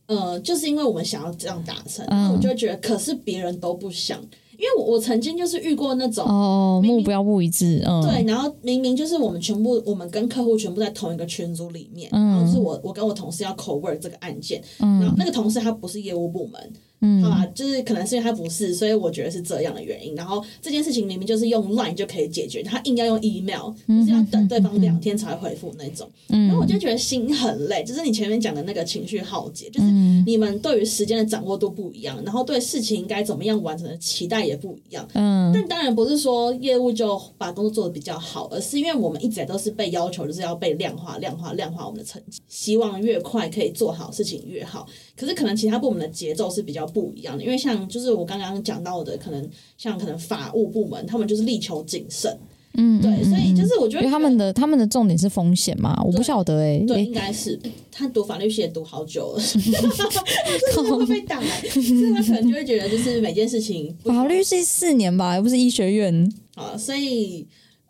[0.07, 4.25] 呃，就是因为我们想要这样达成，我就会觉得，可是别人都不想，
[4.59, 12.31] 因为我我曾经就是遇过那种，哦，目标不一致，嗯，对，然后明明就是我们全部，我们跟客户全部在同一个群组里面，嗯。
[12.31, 15.01] 然后是我我跟我同事要 co work 这个案件，嗯。
[15.01, 20.15] 然后那个同事他不是业务部门，嗯好吧，就是可能是因为他不是，所以我觉得是这样的原因。
[20.15, 26.09] 然后这件事情明明就是用 Line 就可以解决，他硬要用 email，就是要等对方两天才回复那种。
[26.29, 29.87] 然后我就觉得心很累，就是你前面讲的那个情绪耗竭，就是
[30.27, 35.07] 你们对于时间的掌握度不一样，然后对事情应该怎么样完成的期待也不一样。
[35.15, 44.87] 嗯但当然不是说业务就把工作做得比较好，而是因为我们一直都是被要求就是要被量化、量化、量化我们的成绩，希望越快可以做好事情越好。
[45.17, 49.49] 可是可能其他部门的节奏是比较较不一样的，因为像就是我刚刚讲到的，可能
[49.79, 52.39] 像可能法务部门，他们就是力求谨慎，
[52.75, 57.59] 嗯，对，嗯所以就是嗯我觉得因为他们的他们的重点是风险嘛，我不晓得哎、对，欸应该是。
[57.91, 59.63] 他读法律系也读好久了，真
[60.85, 66.31] 的 会被打来，所以他可能就会觉得就是每件事情法律系四年吧，又不是医学院。
[66.57, 67.47] 啊，所以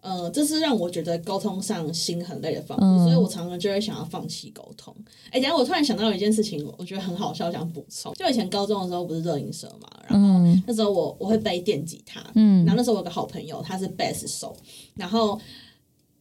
[0.06, 4.94] 呃，这是让我觉得沟通上心很累的方式，嗯所以我常常就会想要放弃沟通。
[5.30, 8.14] 哎，等一下我突然想到一件事情，我觉得很好笑，想补充。
[8.14, 14.56] 就以前高中的时候不是热音社嘛，然后嗯那时候我我会背电吉他，嗯然后那时候我有个好朋友，他是贝斯手，
[14.94, 15.40] 然后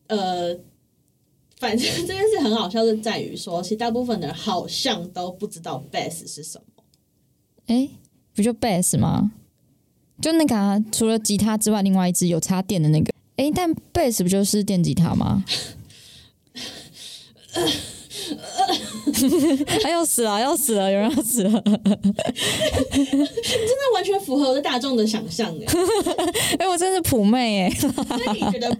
[0.07, 0.57] 呃。
[1.57, 6.83] 反正这件事很好笑，是在于说，其实大部分的人好像都不知道 bass 是什么。
[7.67, 7.89] 哎、
[8.35, 9.31] 不就 bass 吗？
[10.21, 13.13] 就那个、啊、除了吉他之外，另外一只有插电的那个。
[13.37, 15.43] 哎、但贝斯不就是电吉他吗？
[19.83, 21.49] 哎，要死了，要死了，有人要死了！
[22.91, 25.65] 真的完全符合我的大众的想象哎，
[26.59, 28.75] 哎、我真是普妹哎、所以你觉得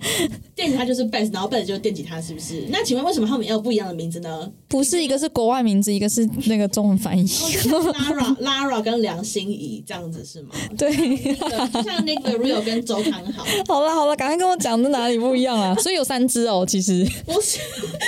[0.55, 2.65] 电吉他就是 bass，然后 bass 就是电吉他，是不是？
[2.69, 4.51] 那请问为什么他们要不一样的名字呢？
[4.67, 7.25] 不是一个是国外名字，一个是那个中文翻译。
[7.25, 10.49] Lara Lara 跟梁心怡这样子是吗？
[10.77, 15.75] 对，就像 Nick the Real 跟周汤好，好了好了，赶快跟我讲这哪里不一样啊？
[15.75, 17.59] 所以有三只哦，其实不是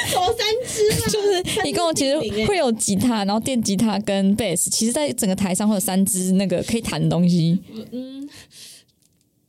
[0.10, 2.17] 什么三只啊，就是你跟我其实
[2.48, 7.60] 会有吉他，然后电吉他跟贝斯，其实在整个台上会有三支那个可以弹的东西。
[7.92, 8.28] 嗯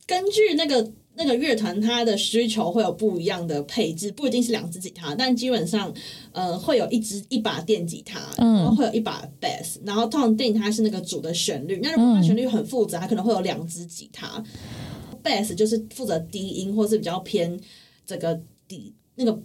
[0.07, 5.93] 根据那个那个乐团它的需求会有不一样的配置，不一定是两支吉他，但基本上
[6.33, 14.43] 呃会有一支一把电吉他，嗯然后会有一把 bass，然后通常电吉他是那个主的旋律，那如果它旋律很复杂，它可能会有两支吉他
[15.23, 17.61] ，bass 就是负责低音或是比较偏
[18.07, 19.39] 这个底那个。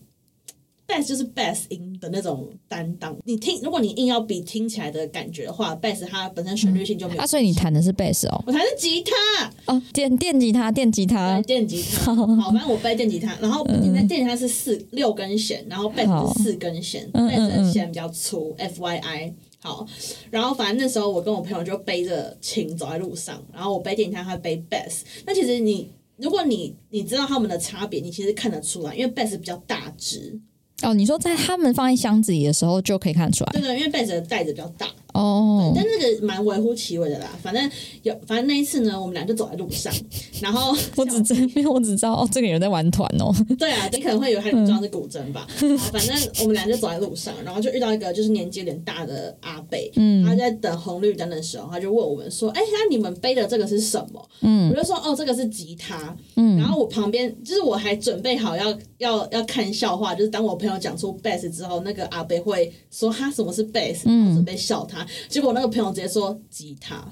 [0.88, 7.22] Bass 就是 bass 音的那种担当，你听，如果你硬要比听起来的感觉的话，bass 它本身旋律性就没有。
[7.22, 8.44] 啊，所以你弹的是贝斯哦？
[8.46, 16.34] 我弹是吉他，哦，电电吉他，电吉他，，电吉他， 好，反正我背电吉他，然后电电吉他是四六根弦，然后贝斯好。
[16.34, 19.34] 是四根弦，嗯贝斯的嗯弦比较粗，F Y I。
[19.60, 19.88] 好，
[20.30, 25.04] 然后反正那时候我跟我朋友就背着琴走在路上，然后我背电吉他，他背 bass。
[25.26, 30.38] 那其实你如果你你知道他们的差别，你其实看得出来，因为 bass 比较大只，
[30.84, 33.52] 哦，你说在他们放在箱子里的时候就可以看出来。
[33.54, 35.72] 对对，因为被子的袋子比较大，哦。
[35.76, 37.30] 但那个蛮微乎其微的啦。
[37.42, 37.70] 反正
[38.04, 39.94] 有，反正那一次呢，我们俩就走在路上，
[40.42, 43.34] 然后我只知， 因为我只知道哦，这个人在玩团哦。
[43.58, 45.48] 对啊，你可能会以为他装的是古筝吧。
[45.78, 67.04] 好反正我们俩就走在路上，然后就遇到一个就是年纪有点大的阿伯，嗯，他在等红绿灯的时候，他就问我们说：“哎、那你们背的这个是什么？”嗯，我就说：“哦，这个是吉他。”嗯，然后我旁边就是我还准备好要要要看笑话，就是当我朋友讲出 bass 之后，那个阿伯会说：“他什么是 bass？” 然后准备笑他，结果那个朋友直接说：“吉他。”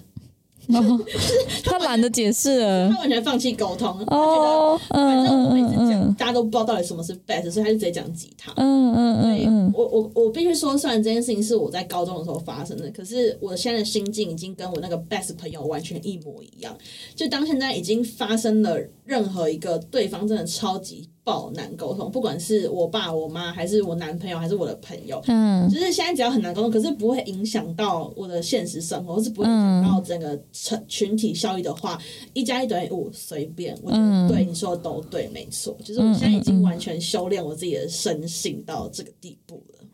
[1.66, 3.00] 他懒得解释了他。
[3.00, 8.54] 完全放弃沟通，他觉得哦，反嗯正我每次嗯讲，大家都不知道到底什么是 bass，所以他就直接讲吉他。
[8.56, 16.78] 嗯嗯嗯，我我我必须说，虽然这件事情是我在高中的时候发生的，可是我现在的心境已经跟我那个 best 朋友完全一模一样。
[17.16, 18.80] 就当现在已经发生了
[19.12, 35.78] 任何一个对方真的超级爆难沟通，不管是我爸、我妈，还是我男朋友，还是我的朋友，嗯就是现在只要很难沟通，可是不会影响到我的现实生活，或是不会影响到整个群群体效益的话，一加一等于五，随便，我觉得对你说的都对，没错。
[35.84, 39.86] 就是我现在已经完全修炼我自己的生性到这个地步了。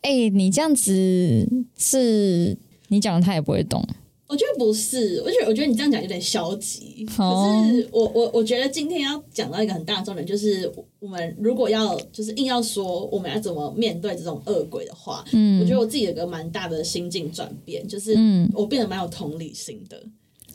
[0.00, 2.56] 哎、你这样子是
[2.88, 3.86] 你讲的他也不会懂。
[4.32, 7.06] 我觉得不是，我觉得我觉得你这样讲有点消极。
[7.18, 18.16] 哦可是我我我觉得今天要讲到一个很大的重点，就是我们如果要就是硬要说我们要怎么面对这种恶鬼的话，嗯，我觉得我自己有个蛮大的心境转变，就是
[18.54, 20.02] 我变得蛮有同理心的。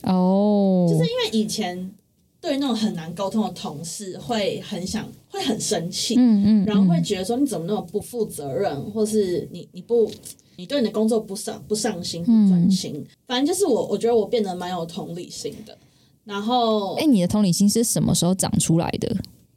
[0.02, 1.92] 哦，就是因为以前
[2.40, 10.10] 对那种很难沟通的同事会很想会很生气，嗯嗯，然后会觉得说你怎么那么不负责任，或是你你不
[10.56, 15.78] 你对你的工作不上不上心不专心，反正就是我我觉得我变得蛮有同理心的。
[16.24, 19.16] 然后哎、你的同理心是什么时候长出来的？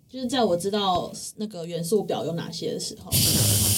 [0.08, 3.10] 就是在我知道那个元素表有哪些的时候，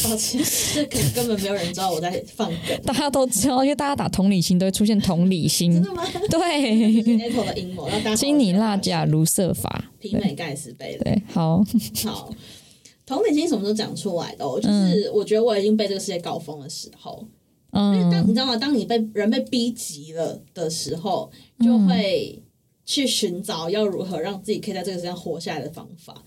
[0.03, 0.43] 抱歉，
[0.75, 5.83] 这可能根本没有人知道我在放梗，大家都知道，因为大家打同理心都会出现同理心真。
[5.83, 6.05] 的吗？
[6.31, 9.85] 对，是 Apple 的阴谋，让大家金尼蜡甲如色法。
[10.01, 11.05] 媲美盖茨杯的。
[11.05, 11.65] 对，好，
[12.05, 12.31] 好，
[13.07, 14.61] 同理心什么时候讲出来的哦？
[14.61, 17.25] 就是我觉得我已经被这个世界搞疯的时候，
[17.73, 18.57] 因为当嗯你知道吗？
[18.57, 22.43] 当你被人被逼急了的时候，就会
[22.85, 26.23] 去寻找要如何让自己可以在这个世界上活下来的方法。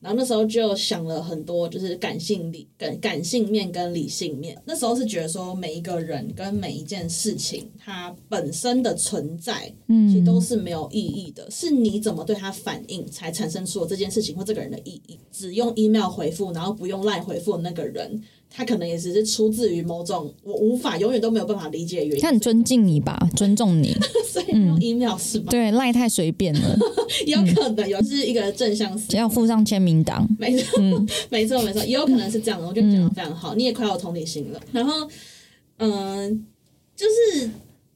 [0.00, 4.56] 然后那时候就想了很多，就是感性理感感性面跟理性面。
[4.64, 15.18] 那时候是觉得说，每一个人跟每一件事情，它本身的存在，嗯，其实都是没有意义的，是你怎么对它反应，才产生出了这件事情或这个人的意义。
[15.32, 18.22] 只用 email 回复，然后不用 line 回复的那个人。
[18.50, 22.20] 他可能也只是出自于某种我无法永远都没有办法理解的原因。
[22.20, 23.94] 他很尊敬你吧，尊重你，
[24.26, 25.50] 所以用 email 是吧？
[25.50, 26.78] 对，赖太随便了，
[27.26, 30.80] 有可能有是一个正向思，只要附上签名档，没错，
[31.30, 32.66] 没错，没错，也有可能是这样的。
[32.66, 34.60] 我觉得讲的非常好，你也快有同理心了。
[34.72, 35.08] 然后，
[35.78, 36.46] 嗯，
[36.96, 37.50] 就是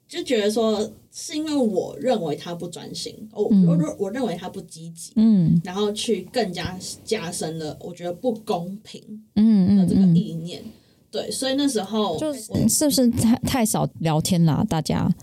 [0.08, 0.90] 就觉得说。
[1.14, 9.02] 是因为我认为他不专心，我我我认为他不积极，嗯，然后去更加加深了我觉得不公平，
[9.36, 10.62] 嗯的这个意念，
[11.10, 15.14] 对，所以那时候就是不是太太少聊天啦，大家。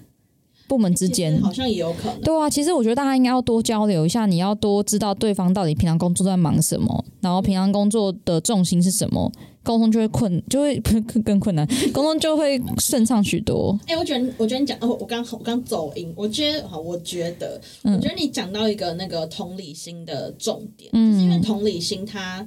[0.70, 2.22] 部门之间好像也有可能。
[2.22, 9.30] 对啊，其实我觉得大家应该要多交流一下，你要多知道对方到底平常工作在忙什么，然后平常工作的重心是什么，
[9.64, 13.78] 沟通就会困，就会更 更困难，沟通就会顺畅许多。
[13.88, 22.46] 哎，我觉得，我觉得你讲，哦，我刚我刚走音，我觉得，好，我觉得，我觉得你讲到一个那个同理心的重点，就是因为同理心它。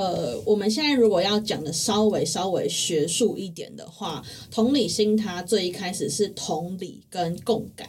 [0.00, 7.86] 呃，我们现在如果要讲的稍微稍微学术一点的话，同理心它最一开始是同理跟共感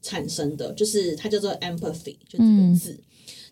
[0.00, 2.98] 产生的，就是它叫做 empathy，就这个字。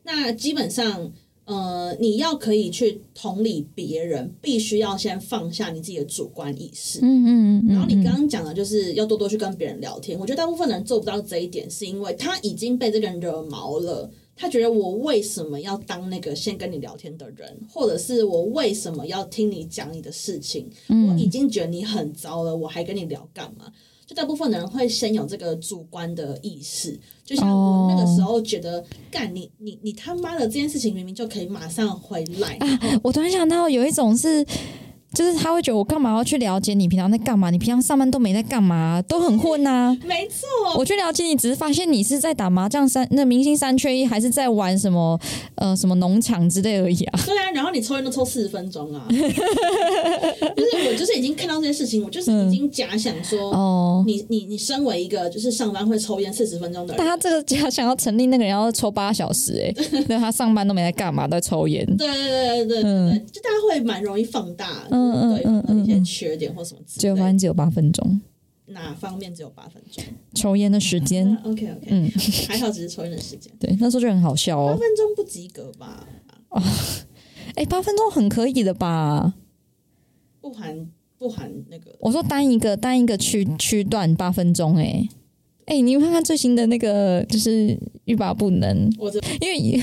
[0.03, 1.13] 那基本上，
[1.45, 7.01] 呃，你要可以去同理别人，必须要先放下你自己的主观意识。
[7.03, 7.75] 嗯嗯嗯。
[7.75, 10.19] 然后你刚刚讲的就是要多多去跟别人聊天。
[10.19, 14.11] 我觉得大部分人做不到这一点，是因为他已经被这个人惹毛了。
[14.37, 20.69] 他觉得我为什么要当那个先跟你聊天的人，或者是我为什么要听你讲你的事情？
[20.89, 23.71] 我已经觉得你很糟了，我还跟你聊干嘛？
[24.07, 32.57] 就大部分的人会先有这个主观的意识，就像我那个时候觉得，干你你你他妈的这件事情明明就可以马上回来。
[32.61, 34.47] 啊我突然想到有一种是。
[35.13, 37.51] 就是他会觉得我干嘛要去了解你平常在干嘛？
[37.51, 39.97] 你平常上班都没在干嘛，都很混呐。
[40.07, 45.19] 没错，我去了解你，只是发现你是在打麻将三那明星三缺一，还是在玩什么
[45.57, 47.21] 呃什么农场之类而已啊。
[47.27, 49.05] 对啊，然后你抽烟都抽四十分钟啊。
[49.11, 59.75] 就是我就是已经看到这件事情，我就是已经假想说，哦，你你你身为一个就是上班会抽烟四十分钟的人，但他这个假想要成立那个人要抽八小时哎，
[60.09, 61.85] 那他上班都没在干嘛，在抽烟。
[61.97, 64.69] 对对对对对对，就大家会蛮容易放大。
[64.91, 68.21] 嗯嗯嗯嗯，一些缺点或什么，只有发现只有八分钟，
[68.67, 70.03] 哪方面只有八分钟？
[70.35, 72.11] 抽烟的时间， OK OK，嗯，
[72.49, 76.07] 还好只是抽烟的时间，对，那时候就很好笑哦，八分钟不及格吧？
[76.51, 76.63] 啊，
[77.57, 79.35] 哎，八分钟很可以的吧？
[80.41, 85.09] 不含不含那个，我说单一个单一个区区段八分钟，哎。
[85.67, 88.93] 哎，你看看最新的那个，就是欲罢不能。
[88.99, 89.81] 我这因为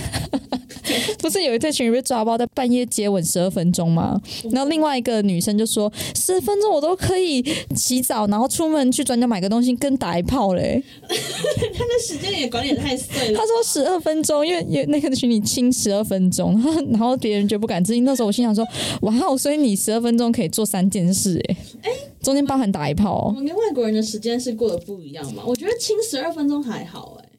[1.19, 4.21] 不是有一对情侣被抓包在半夜接吻十二分钟吗？
[4.51, 7.43] 然后另外一个女生就说十分钟我都可以
[7.75, 10.83] 洗澡，然后出门去转角买个东西跟打一炮嘞。
[11.07, 13.39] 他的时间也管理太碎了。
[13.39, 18.03] 他说十二分钟，因为有那个群里亲十二分钟，然后别人就不敢置信。
[18.03, 18.67] 那时候我心想说，
[19.01, 23.33] 哇哦，所以你十二分钟可以做三件事，哎哎，中间包含打一炮。
[23.35, 25.43] 我跟外国人的时间是过得不一样嘛？
[25.45, 25.71] 我觉得。
[25.79, 27.29] 亲十二分钟还好哎，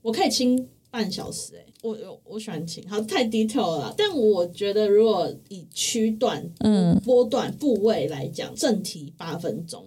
[0.00, 3.94] 我可以亲半小时哎，我我我喜欢琴，好太 detail 了。
[3.96, 9.84] 但我觉得如果以区段、嗯波段、部位来讲，正题八分钟，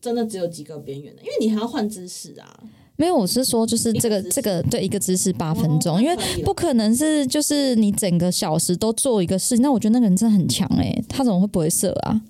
[0.00, 2.60] 真的只有几个边缘的，因为你还要换姿势啊。
[2.96, 12.20] 没有，我是说就是这个这个对一个姿势八分钟，因为不可能是就是你整个小时都做一个事，那我觉得那个人真的很强哎，他怎么会不会射啊？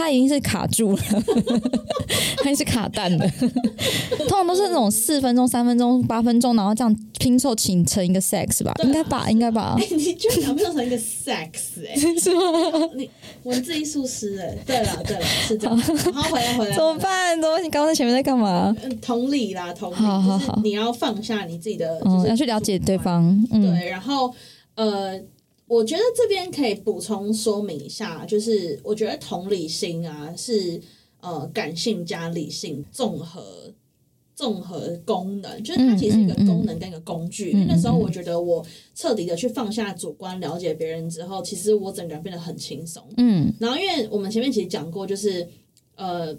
[0.00, 1.02] 他已经是卡住了，
[2.42, 3.28] 他是卡蛋的。
[4.28, 8.72] 通常都是那种四分钟、三分钟、八分钟，然后这样拼凑成成一个 sex 吧？
[8.82, 9.30] 应该吧？
[9.30, 9.76] 应该吧？
[9.80, 11.94] 哎你居然拼凑成一个 sex 哎？
[12.18, 12.88] 是吗？
[12.96, 13.08] 你
[13.44, 14.56] 文字艺术师哎？
[14.66, 15.76] 对了对了，是这样。
[15.76, 16.74] 好，回来回来。
[16.74, 17.40] 怎么办？
[17.40, 17.58] 怎么？
[17.60, 18.74] 你刚刚在前面在干嘛？
[18.82, 23.22] 嗯同理啦，同理，就是你要放下你自己的，就是要去了解对方。
[23.50, 24.32] 嗯对，然后
[24.76, 25.20] 呃。
[25.70, 30.80] 我觉得这边可以补充说明一下，就是我觉得同理心啊是
[31.20, 33.72] 呃感性加理性综合
[34.34, 37.52] 综合功能，就是它其实是一个功能跟一个工具。
[37.68, 38.66] 那时候我觉得我
[38.96, 43.00] 彻底的去放下主观，了解别人之后，其实我整个人变得很轻松。
[43.18, 45.46] 嗯，然后因为我们前面其实讲过，就是
[45.94, 46.36] 呃。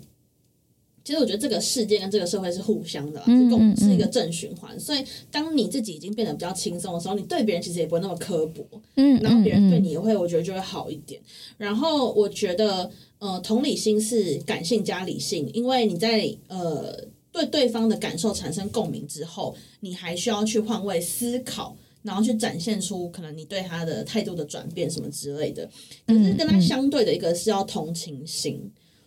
[1.03, 4.79] 其实我觉得这个世界跟这个社会是互相的，是共是一个正循环。
[4.79, 11.19] 所以当你自己已经变得比较轻松的时候，你对别人其实也不会那么刻薄，嗯，然后别人对你也会，我觉得就会好一点。
[11.57, 12.89] 然后我觉得，
[13.19, 21.75] 呃，同理心是感性加理性，因为你在呃对对方的感受产生共鸣之后，你还需要去换位思考。
[22.03, 25.69] 然后去展现出可能你对他的态度的转变什么之类的。
[26.07, 28.59] 可是跟他相对的一个是要同情心。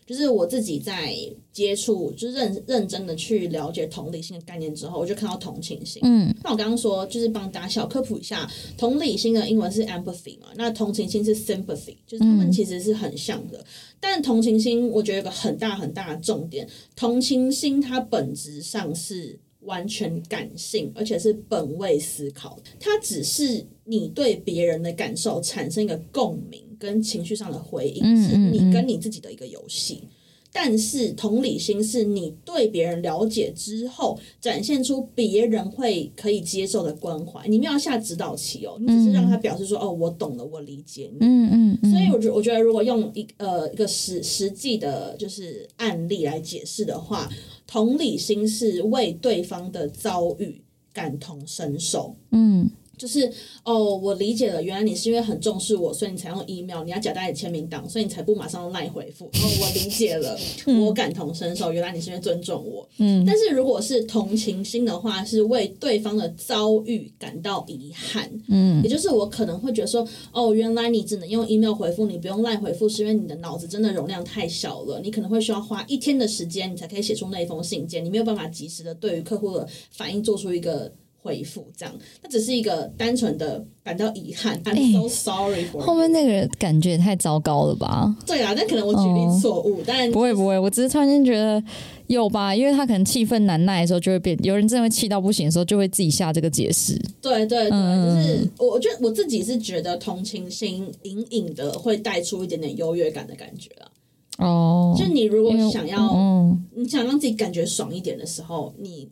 [0.07, 1.17] 就是我自己在
[1.51, 6.03] 接触，就是认认真的去了解同理心的概念之后，我就看到同情心。
[6.05, 13.65] 嗯，那我刚刚说就是帮大家小科普一下，同理心的英文是 empathy 嘛，那同情心是 sympathy，就是他们其实是很像的。
[13.99, 26.63] 但同情心我觉得有个很大很大的重点，同情心它本质上是完全感性，而且是本位思考，它只是你对别人的感受产生一个共鸣。
[26.85, 30.05] 跟情绪上的回应是你跟你自己的一个游戏，
[30.53, 37.49] 但是同理心是你对别人了解之后，展现出别人会可以接受的关怀。
[37.49, 41.91] 你没有下指导棋哦，你只是让他表示说：“哦，我懂了，我理解你。”嗯嗯。
[41.91, 47.29] 所以我觉我觉得，如果用一呃一个实实际的，就是案例来解释的话，
[47.67, 50.63] 同理心是为对方的遭遇
[50.93, 52.15] 感同身受。
[52.31, 52.71] 嗯。
[52.97, 53.31] 就是
[53.65, 59.27] 哦，我理解了，原来你是因为很重视我，所以你才用 email，你要夹带签名档，所以你才不马上用赖回复。
[59.27, 59.31] 哦，
[59.61, 60.39] 我理解了，
[60.87, 62.89] 我感同身受，原来你是因为尊重我。
[62.99, 68.31] 嗯，但是如果是同情心的话，是为对方的遭遇感到遗憾。
[68.49, 80.93] 嗯，也就是我可能会觉得说，哦，原来你只能用 email 回复，你不用赖回复，是因为你的脑子真的容量太小了，你可能会需要花一天的时间，你才可以写出那一封信件，你没有办法及时的对于客户的反应做出一个。
[81.25, 84.63] 回复这样，那只是一个单纯的感到遗憾。
[84.65, 88.15] I'm so sorry for 后面那个感觉也太糟糕了吧？
[88.27, 91.65] 对啊，但可能我举例错误，但不会不会，我只是突然间觉得
[92.09, 96.95] 有吧，因为他可能气氛难耐的时候就会变，有人真的会气到不行的时候就会自己下这个解释。
[97.23, 103.89] 对对对，就是我我觉得我自己是觉得同情心隐隐的会带出一点点优越感的感觉啊。
[104.37, 109.09] 哦，就你如果想要，嗯你想让自己感觉爽一点的时候，你。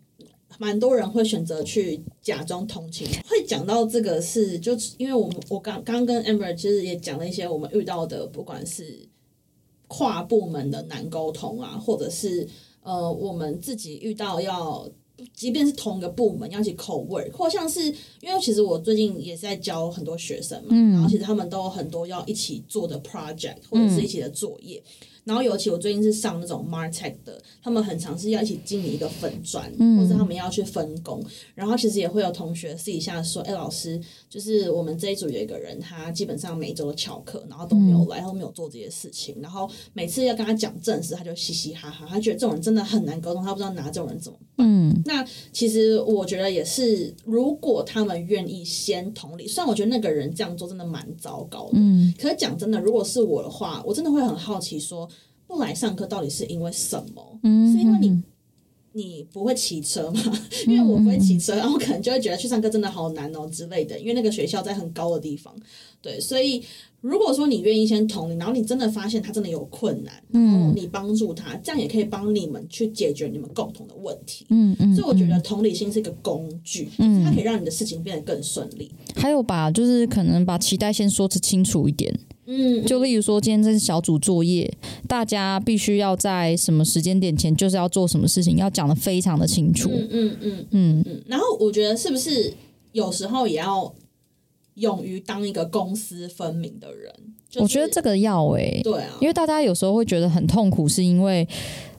[0.58, 3.06] 蛮多人会选择去假装同情。
[3.28, 9.08] 会讲到这个是，就因为我们我刚刚跟 Amber 其实也讲了一些我们遇到的，不管是
[9.88, 12.46] 跨部门的难沟通啊，或者是
[12.82, 14.88] 呃我们自己遇到要，
[15.34, 17.84] 即便是同一个部门要一起口味，或像是
[18.20, 24.82] 因为其实我最近也是在教很多学生嘛，然后其实他们都有很多要一起做的 project 或者是一起的作业。
[25.24, 29.64] 然后尤其我最近是上那种 martech 的，他们很常是要一起经营一个粉砖，
[29.96, 31.22] 或者他们要去分工。
[31.54, 39.36] 然后其实也会有同学私底下说：“哎，老师，就是我们这一组有一个人，他基本上每周都翘课，然后都没有来，都没有做这些事情。
[39.40, 44.66] 然后每次要跟他讲正事，他就嘻嘻哈哈，他觉得这种人真的很难沟通，他不知道拿这种人怎么办。
[44.68, 55.08] 嗯那其实我觉得也是，如果他们愿意先同理，虽然我觉得那个人这样做真的蛮糟糕的，嗯可是讲真的，如果是我的话，我真的会很好奇说。
[55.56, 57.38] 不来上课到底是因为什么？
[57.42, 58.22] 嗯是因为你
[58.94, 60.20] 你不会骑车吗？
[60.66, 63.98] 因为我不会骑车，然后可能就会觉得去上课真的好难哦之类的。
[63.98, 65.54] 因为那个学校在很高的地方，
[66.00, 66.62] 对，所以
[67.02, 74.46] 如果说你愿意先同理，然后你真的发现他真的有困难，然后你帮助他，这样也可以帮你们去解决你们共同的问题。
[74.50, 78.90] 嗯嗯，所以我觉得同理心是一个工具，嗯，它可以让你的事情变得更顺利。
[79.16, 82.18] 还有把就是可能把期待先说清楚一点。
[82.44, 84.68] 嗯，就例如说，今天这是小组作业，
[85.06, 89.88] 大家必须要在什么时间点前，就是要做什么事情，要讲的非常的清楚。
[89.92, 91.22] 嗯嗯嗯嗯嗯。
[91.28, 92.52] 然后我觉得是不是
[92.90, 93.92] 有时候也要
[94.74, 97.12] 勇于当一个公私分明的人？
[97.56, 101.46] 我觉得这个要诶，对啊，因为大家有时候会觉得很痛苦，是因为。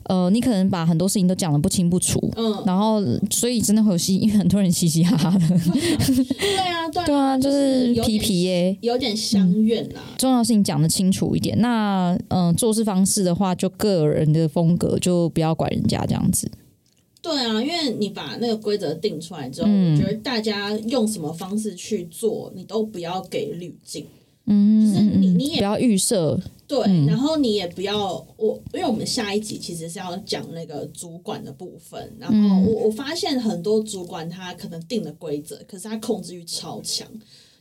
[0.07, 3.01] 呃，你可能把很多事情都讲的不清不楚，嗯，然后
[3.31, 10.01] 所以真的会有嘻，因为很多人嘻嘻哈哈的，对啊，对啊，就是皮皮耶，有点相怨呐。
[10.17, 16.51] 重要事情讲的清楚一点，那嗯，做事方式的话，就个人的风格，就不要管人家这样子。
[17.23, 24.05] 对啊，因为你把那个规则定出来之后，我觉得大家用什么方式去做，你都不要给滤镜。
[24.45, 37.07] 嗯，就是你你也不要预设，对，然后你也不要我，因为我们下一集其实是要讲那个主管的部分，然后我我发现很多主管他可能定了规则，可是他控制欲超强，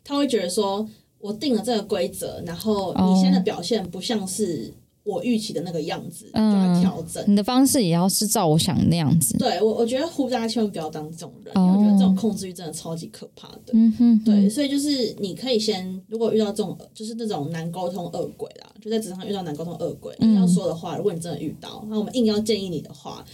[0.02, 0.84] 他会觉得说
[1.20, 4.74] 我定了这个规则，然后你现在的表现不像是。
[5.04, 7.24] 我预期的那个样子，就要调整。
[7.26, 9.36] 你的方式也要是照我想那样子。
[9.36, 13.72] 对，我我觉得呼大家千万不要当这种人，因为我觉得这种控制欲真的超级可怕的。
[13.72, 14.18] 嗯哼。
[14.24, 23.24] 对，所以就是你可以先，如果遇到这种就是那种难沟通恶鬼啦，就在职场遇到难沟通恶鬼，你要说的话，如果你真的遇到，那我们硬要建议你的话，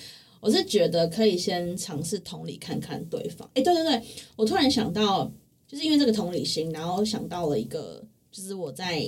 [0.41, 3.47] 我是觉得可以先尝试同理看看对方。
[3.53, 4.03] 哎，对对对，
[4.37, 5.31] 我突然想到，
[5.67, 8.03] 就是因为这个同理心，然后想到了一个，
[8.33, 9.05] 就是我在。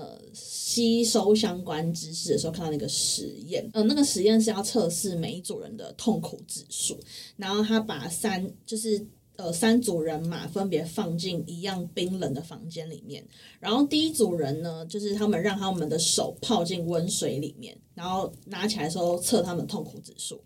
[0.00, 6.98] 呃，吸收相关知识的时候看到那个实验，呃，那个实验是要测试每一组人的痛苦指数，
[7.36, 9.04] 然后他把三就是
[9.36, 13.22] 呃三组人马分别放进一样冰冷的房间里面，
[13.58, 20.40] 然后第一组人呢，就是他们让他们的手泡进温水里面，然后拿起来的时候测他们痛苦指数。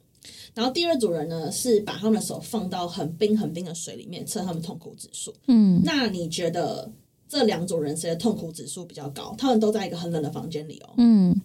[0.55, 5.33] 然后第二组人呢，是把他们的手放到很冰很冰的水里面测他们痛苦指数。
[5.47, 6.91] 嗯，那你觉得
[7.29, 9.35] 这两种人谁的痛苦指数比较高？
[9.39, 10.95] 他们都在一个很冷的房间里哦。
[10.99, 11.41] 嗯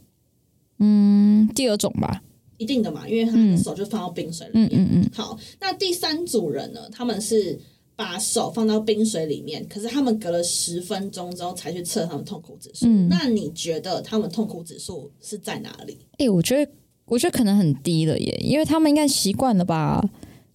[0.77, 2.21] 嗯，第二种吧。
[2.57, 4.69] 一定的嘛，因为他的手就放到冰水里面。
[4.73, 6.81] 嗯嗯嗯，好，那第三组人呢？
[6.91, 7.57] 他们是
[7.95, 12.85] 把手放到冰水里面，可是他们隔了十分钟之后才去测他们痛苦指数。
[12.85, 15.97] 嗯那你觉得他们痛苦指数是在哪里？
[16.17, 16.69] 哎、我觉得
[17.05, 20.03] 我觉得可能很低了耶，因为他们应该习惯了吧。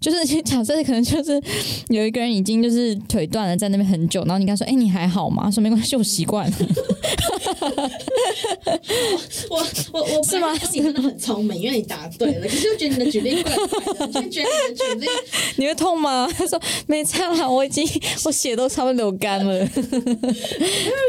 [0.05, 1.41] 就是 假设可能就是
[1.89, 6.57] 有一个人已经就是腿断了，在那边很久，然后你跟他说：“哎、你还好吗？”说没关系，我习惯了。
[9.49, 15.07] 我我我是吗你真的很聪明，因为你答对了，可是我觉得你的举例怪怪的，就觉得你的举例
[15.57, 16.29] 你会痛吗？
[16.37, 17.89] 他说没差啦，我已经
[18.25, 19.59] 我血都差不多流干了。
[19.61, 19.71] 因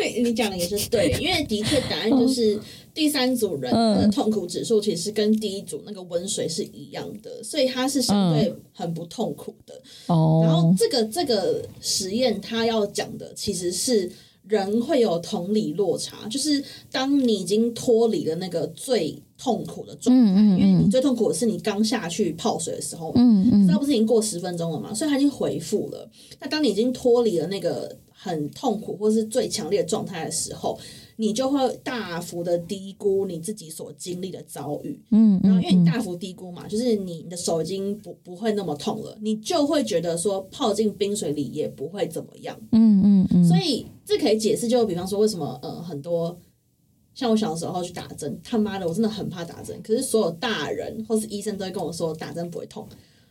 [0.01, 2.59] 为你讲的也是对，因为的确答案就是
[2.95, 9.75] 第三组人的痛苦指数其实跟第一组那个温水是一样的，所以它是相对很不痛苦的。
[10.07, 14.09] 然后哦，这个这个实验它要讲的其实是
[14.47, 23.67] 人会有同理落差，就是当你已经脱离了那个最痛苦的状态，嗯嗯因为你最痛苦的是你刚下去泡水的时候嘛，嗯嗯。
[23.67, 26.09] 那不是已经过十分钟了嘛，所以它已经回复了。
[26.39, 30.79] 那当你已经脱离了那个很痛苦或是最强烈的状态的时候，
[31.17, 34.99] 你就会大幅的低估你自己所经历的遭遇。
[35.11, 42.59] 嗯然后嗯因为你大幅低估嘛，就是你你的手已经不不会那么痛了，你就会觉得说泡进冰水里也不会怎么样。
[42.71, 46.37] 嗯嗯嗯，所以这可以解释，就比方说为什么呃很多
[47.13, 52.85] 像我小时候去打针，他妈的我真的很怕打针，可是所有大人或是医生都会跟我说打针不会痛。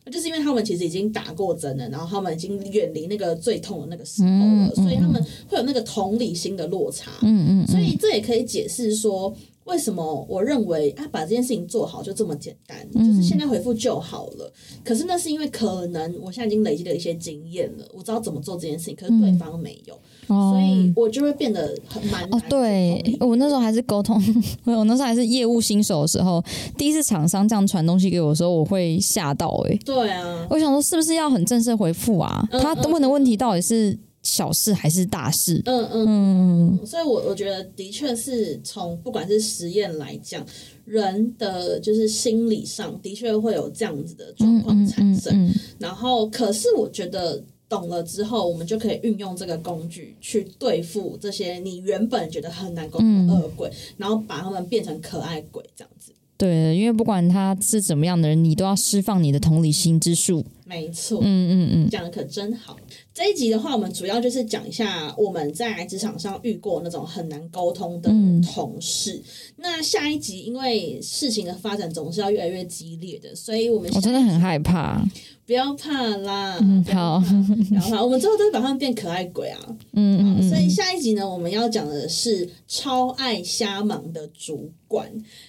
[0.05, 7.11] 那就是因为他们其实已经打过针了，然后他们已经远离那个最痛的那个时候了，所以他们会有那个同理心的落差。
[7.23, 9.35] 嗯嗯所以这也可以解释说，
[9.65, 14.53] 为什么我认为啊，把这件事情做好就这么简单，就是现在回复就好了。
[14.85, 19.95] 可是那是因为可能我现在已经累积了一些经验了，我知道怎么做这件事情，可是对方没有，
[20.27, 20.53] 哦。
[20.53, 24.23] 所以我就会变得很蛮难哦，对我那时候还是沟通，
[24.65, 26.43] 我那时候还是业务新手的时候，
[26.77, 29.81] 第一次厂商这样传东西给我的时候，我会吓到哎、欸。
[29.85, 32.47] 对啊，我想说是不是要很正式回复啊？
[32.51, 35.63] 嗯他问的问题到底是小事还是大事？
[35.67, 36.79] 嗯嗯。
[36.81, 40.45] 嗯所以我，我觉得的确是从不管是实验来讲，
[40.85, 45.33] 人的就是心理上的确会有这样子的状况产生。
[45.47, 56.13] 嗯然后，可是我觉得懂了之后，我们就可以运用这个工具去对付这些你原本觉得很难沟通的恶鬼，然后把他们变成可爱鬼这样子。
[56.37, 60.45] 对，因为不管他是怎么样的人，你都要释放你的同理心之术。
[60.65, 62.77] 没错，嗯嗯嗯，讲的可真好。
[63.15, 69.23] 这一集的话，我们主要就是讲一下我们在职场上遇过那种很难沟通的嗯同事。
[69.57, 75.01] 那下一集，因为事情的发展总是要越来越激烈的，所以我们我真的很害怕。
[75.47, 79.61] 不要怕啦，好怕不要怕，我们最后都会把他们变可爱鬼啊。
[79.93, 85.07] 嗯嗯嗯，所以下一集呢，我们要讲的是超爱瞎忙的主管。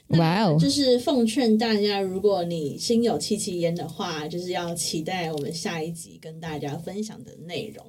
[0.10, 7.86] 哇哦就是奉劝大家，如果你心有戚戚焉的话，就是要期待我们下一集跟大家分享的内容。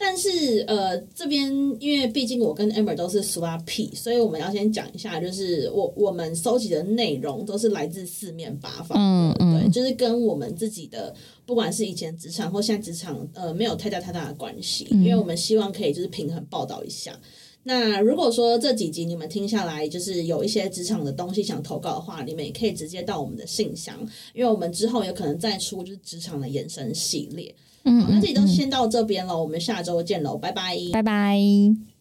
[0.00, 11.12] 但是呃，这边因为毕竟我跟 Amber 都是 s w a P，所以我们要先讲一下，就是我我们搜集的内容都是来自四面八方的，嗯嗯对，就是跟我们自己的
[11.44, 17.18] 不管是以前职场或现在职场，呃，没有太大太大的关系，因为我们希望可以就是平衡报道一下。
[17.64, 23.98] 那如果说这几集你们听下来，就是有一些职场的东西想投稿的话，你们也可以直接到我们的信箱，
[24.32, 27.52] 因为我们之后有可能再出就是职场的延伸系列。
[27.88, 30.76] 嗯好，那这里都先到这边了，我们下周见喽，拜拜。
[30.92, 31.97] 拜拜。